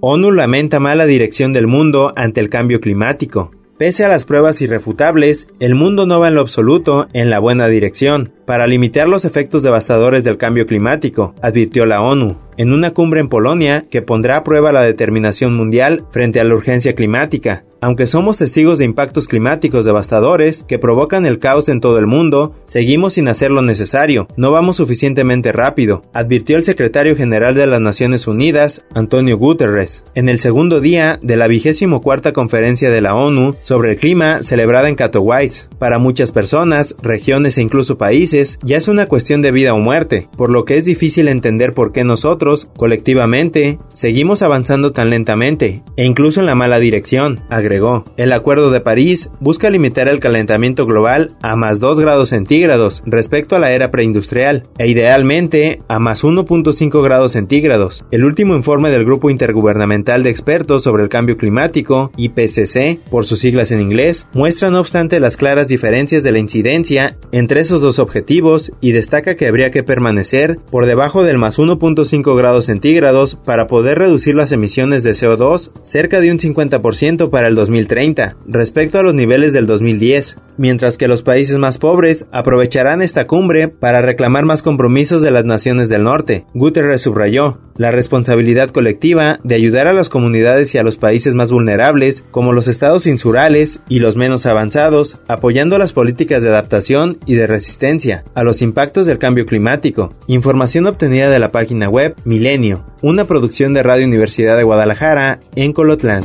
ONU 0.00 0.32
lamenta 0.32 0.80
mala 0.80 1.06
dirección 1.06 1.52
del 1.52 1.68
mundo 1.68 2.12
ante 2.16 2.40
el 2.40 2.50
cambio 2.50 2.80
climático. 2.80 3.52
Pese 3.78 4.06
a 4.06 4.08
las 4.08 4.24
pruebas 4.24 4.62
irrefutables, 4.62 5.48
el 5.60 5.74
mundo 5.74 6.06
no 6.06 6.18
va 6.18 6.28
en 6.28 6.34
lo 6.34 6.40
absoluto 6.40 7.08
en 7.12 7.28
la 7.28 7.38
buena 7.38 7.68
dirección 7.68 8.32
para 8.46 8.66
limitar 8.66 9.06
los 9.06 9.26
efectos 9.26 9.62
devastadores 9.62 10.24
del 10.24 10.38
cambio 10.38 10.64
climático, 10.66 11.34
advirtió 11.42 11.84
la 11.84 12.00
ONU, 12.00 12.38
en 12.56 12.72
una 12.72 12.94
cumbre 12.94 13.20
en 13.20 13.28
Polonia 13.28 13.84
que 13.90 14.00
pondrá 14.00 14.36
a 14.36 14.44
prueba 14.44 14.72
la 14.72 14.80
determinación 14.80 15.54
mundial 15.54 16.04
frente 16.10 16.40
a 16.40 16.44
la 16.44 16.54
urgencia 16.54 16.94
climática. 16.94 17.64
Aunque 17.86 18.08
somos 18.08 18.36
testigos 18.36 18.80
de 18.80 18.84
impactos 18.84 19.28
climáticos 19.28 19.84
devastadores 19.84 20.64
que 20.66 20.76
provocan 20.76 21.24
el 21.24 21.38
caos 21.38 21.68
en 21.68 21.80
todo 21.80 22.00
el 22.00 22.08
mundo, 22.08 22.52
seguimos 22.64 23.12
sin 23.12 23.28
hacer 23.28 23.52
lo 23.52 23.62
necesario, 23.62 24.26
no 24.36 24.50
vamos 24.50 24.78
suficientemente 24.78 25.52
rápido, 25.52 26.02
advirtió 26.12 26.56
el 26.56 26.64
secretario 26.64 27.14
general 27.14 27.54
de 27.54 27.64
las 27.68 27.80
Naciones 27.80 28.26
Unidas, 28.26 28.84
Antonio 28.92 29.38
Guterres, 29.38 30.02
en 30.16 30.28
el 30.28 30.40
segundo 30.40 30.80
día 30.80 31.20
de 31.22 31.36
la 31.36 31.46
vigésimo 31.46 32.00
cuarta 32.00 32.32
conferencia 32.32 32.90
de 32.90 33.00
la 33.00 33.14
ONU 33.14 33.54
sobre 33.60 33.92
el 33.92 33.98
clima 33.98 34.42
celebrada 34.42 34.88
en 34.88 34.96
Katowice. 34.96 35.68
Para 35.78 36.00
muchas 36.00 36.32
personas, 36.32 36.96
regiones 37.02 37.56
e 37.56 37.62
incluso 37.62 37.96
países, 37.98 38.58
ya 38.64 38.78
es 38.78 38.88
una 38.88 39.06
cuestión 39.06 39.42
de 39.42 39.52
vida 39.52 39.74
o 39.74 39.78
muerte, 39.78 40.26
por 40.36 40.50
lo 40.50 40.64
que 40.64 40.76
es 40.76 40.86
difícil 40.86 41.28
entender 41.28 41.72
por 41.72 41.92
qué 41.92 42.02
nosotros, 42.02 42.68
colectivamente, 42.76 43.78
seguimos 43.94 44.42
avanzando 44.42 44.90
tan 44.90 45.08
lentamente, 45.08 45.84
e 45.96 46.04
incluso 46.04 46.40
en 46.40 46.46
la 46.46 46.56
mala 46.56 46.80
dirección, 46.80 47.42
agregó. 47.48 47.75
El 48.16 48.32
Acuerdo 48.32 48.70
de 48.70 48.80
París 48.80 49.30
busca 49.40 49.70
limitar 49.70 50.08
el 50.08 50.20
calentamiento 50.20 50.86
global 50.86 51.36
a 51.42 51.56
más 51.56 51.80
2 51.80 52.00
grados 52.00 52.30
centígrados 52.30 53.02
respecto 53.04 53.56
a 53.56 53.58
la 53.58 53.72
era 53.72 53.90
preindustrial, 53.90 54.62
e 54.78 54.88
idealmente 54.88 55.82
a 55.88 55.98
más 55.98 56.24
1.5 56.24 57.02
grados 57.02 57.32
centígrados. 57.32 58.04
El 58.10 58.24
último 58.24 58.54
informe 58.54 58.90
del 58.90 59.04
Grupo 59.04 59.30
Intergubernamental 59.30 60.22
de 60.22 60.30
Expertos 60.30 60.84
sobre 60.84 61.02
el 61.02 61.08
Cambio 61.08 61.36
Climático, 61.36 62.12
IPCC, 62.16 63.00
por 63.10 63.26
sus 63.26 63.40
siglas 63.40 63.72
en 63.72 63.80
inglés, 63.80 64.28
muestra 64.32 64.70
no 64.70 64.80
obstante 64.80 65.20
las 65.20 65.36
claras 65.36 65.68
diferencias 65.68 66.22
de 66.22 66.32
la 66.32 66.38
incidencia 66.38 67.16
entre 67.32 67.60
esos 67.60 67.80
dos 67.80 67.98
objetivos 67.98 68.72
y 68.80 68.92
destaca 68.92 69.36
que 69.36 69.46
habría 69.46 69.70
que 69.70 69.82
permanecer 69.82 70.58
por 70.70 70.86
debajo 70.86 71.24
del 71.24 71.38
más 71.38 71.58
1.5 71.58 72.36
grados 72.36 72.66
centígrados 72.66 73.34
para 73.34 73.66
poder 73.66 73.98
reducir 73.98 74.34
las 74.34 74.52
emisiones 74.52 75.02
de 75.02 75.10
CO2 75.10 75.72
cerca 75.82 76.20
de 76.20 76.30
un 76.30 76.38
50% 76.38 77.30
para 77.30 77.48
el 77.48 77.55
2030 77.56 78.36
respecto 78.46 79.00
a 79.00 79.02
los 79.02 79.14
niveles 79.14 79.52
del 79.52 79.66
2010, 79.66 80.36
mientras 80.56 80.96
que 80.98 81.08
los 81.08 81.22
países 81.22 81.58
más 81.58 81.78
pobres 81.78 82.28
aprovecharán 82.30 83.02
esta 83.02 83.26
cumbre 83.26 83.66
para 83.66 84.02
reclamar 84.02 84.44
más 84.44 84.62
compromisos 84.62 85.22
de 85.22 85.32
las 85.32 85.44
naciones 85.44 85.88
del 85.88 86.04
norte. 86.04 86.44
Guterres 86.54 87.02
subrayó 87.02 87.58
la 87.76 87.90
responsabilidad 87.90 88.70
colectiva 88.70 89.38
de 89.42 89.54
ayudar 89.54 89.86
a 89.86 89.92
las 89.92 90.08
comunidades 90.08 90.74
y 90.74 90.78
a 90.78 90.82
los 90.82 90.96
países 90.96 91.34
más 91.34 91.50
vulnerables, 91.50 92.24
como 92.30 92.52
los 92.52 92.68
estados 92.68 93.06
insurales 93.06 93.80
y 93.88 93.98
los 93.98 94.16
menos 94.16 94.46
avanzados, 94.46 95.18
apoyando 95.28 95.78
las 95.78 95.92
políticas 95.92 96.42
de 96.42 96.50
adaptación 96.50 97.18
y 97.26 97.34
de 97.34 97.46
resistencia 97.46 98.24
a 98.34 98.42
los 98.42 98.62
impactos 98.62 99.06
del 99.06 99.18
cambio 99.18 99.46
climático. 99.46 100.14
Información 100.26 100.86
obtenida 100.86 101.30
de 101.30 101.38
la 101.38 101.52
página 101.52 101.88
web 101.88 102.14
Milenio, 102.24 102.84
una 103.02 103.24
producción 103.24 103.72
de 103.74 103.82
Radio 103.82 104.06
Universidad 104.06 104.56
de 104.56 104.64
Guadalajara 104.64 105.40
en 105.54 105.72
Colotlán. 105.72 106.24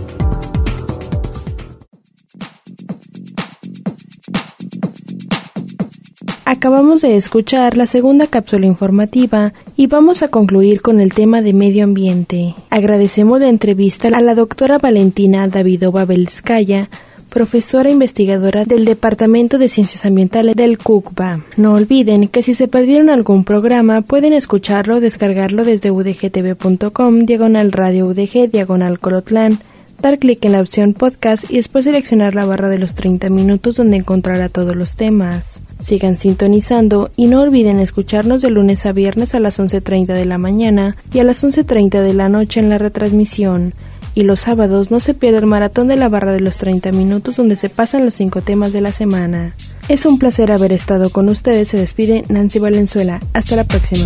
Acabamos 6.61 7.01
de 7.01 7.17
escuchar 7.17 7.75
la 7.75 7.87
segunda 7.87 8.27
cápsula 8.27 8.67
informativa 8.67 9.51
y 9.75 9.87
vamos 9.87 10.21
a 10.21 10.27
concluir 10.27 10.83
con 10.83 10.99
el 10.99 11.11
tema 11.11 11.41
de 11.41 11.53
medio 11.53 11.83
ambiente. 11.83 12.53
Agradecemos 12.69 13.39
la 13.39 13.49
entrevista 13.49 14.09
a 14.09 14.21
la 14.21 14.35
doctora 14.35 14.77
Valentina 14.77 15.47
Davidova 15.47 16.05
Belskaya, 16.05 16.87
profesora 17.29 17.89
investigadora 17.89 18.63
del 18.63 18.85
Departamento 18.85 19.57
de 19.57 19.69
Ciencias 19.69 20.05
Ambientales 20.05 20.55
del 20.55 20.77
CUCBA. 20.77 21.39
No 21.57 21.73
olviden 21.73 22.27
que 22.27 22.43
si 22.43 22.53
se 22.53 22.67
perdieron 22.67 23.09
algún 23.09 23.43
programa 23.43 24.03
pueden 24.03 24.31
escucharlo 24.31 24.97
o 24.97 24.99
descargarlo 24.99 25.63
desde 25.63 25.89
udgtv.com, 25.89 27.25
diagonal 27.25 27.71
radio 27.71 28.05
udg, 28.05 28.51
diagonal 28.51 28.99
colotlán, 28.99 29.57
dar 30.01 30.19
clic 30.19 30.43
en 30.43 30.53
la 30.53 30.61
opción 30.61 30.93
podcast 30.93 31.49
y 31.49 31.57
después 31.57 31.85
seleccionar 31.85 32.35
la 32.35 32.45
barra 32.45 32.69
de 32.69 32.79
los 32.79 32.95
30 32.95 33.29
minutos 33.29 33.77
donde 33.77 33.97
encontrará 33.97 34.49
todos 34.49 34.75
los 34.75 34.95
temas. 34.95 35.61
Sigan 35.79 36.17
sintonizando 36.17 37.11
y 37.15 37.27
no 37.27 37.41
olviden 37.41 37.79
escucharnos 37.79 38.41
de 38.41 38.49
lunes 38.49 38.85
a 38.85 38.91
viernes 38.91 39.35
a 39.35 39.39
las 39.39 39.59
11.30 39.59 40.07
de 40.07 40.25
la 40.25 40.37
mañana 40.37 40.95
y 41.13 41.19
a 41.19 41.23
las 41.23 41.43
11.30 41.43 42.01
de 42.01 42.13
la 42.13 42.29
noche 42.29 42.59
en 42.59 42.69
la 42.69 42.77
retransmisión 42.77 43.73
y 44.13 44.23
los 44.23 44.41
sábados 44.41 44.91
no 44.91 44.99
se 44.99 45.13
pierda 45.13 45.39
el 45.39 45.45
maratón 45.45 45.87
de 45.87 45.95
la 45.95 46.09
barra 46.09 46.33
de 46.33 46.41
los 46.41 46.57
30 46.57 46.91
minutos 46.91 47.37
donde 47.37 47.55
se 47.55 47.69
pasan 47.69 48.05
los 48.05 48.15
cinco 48.15 48.41
temas 48.41 48.73
de 48.73 48.81
la 48.81 48.91
semana. 48.91 49.55
Es 49.87 50.05
un 50.05 50.19
placer 50.19 50.51
haber 50.51 50.73
estado 50.73 51.09
con 51.09 51.29
ustedes. 51.29 51.69
Se 51.69 51.77
despide 51.77 52.25
Nancy 52.29 52.59
Valenzuela. 52.59 53.19
Hasta 53.33 53.55
la 53.55 53.63
próxima. 53.63 54.05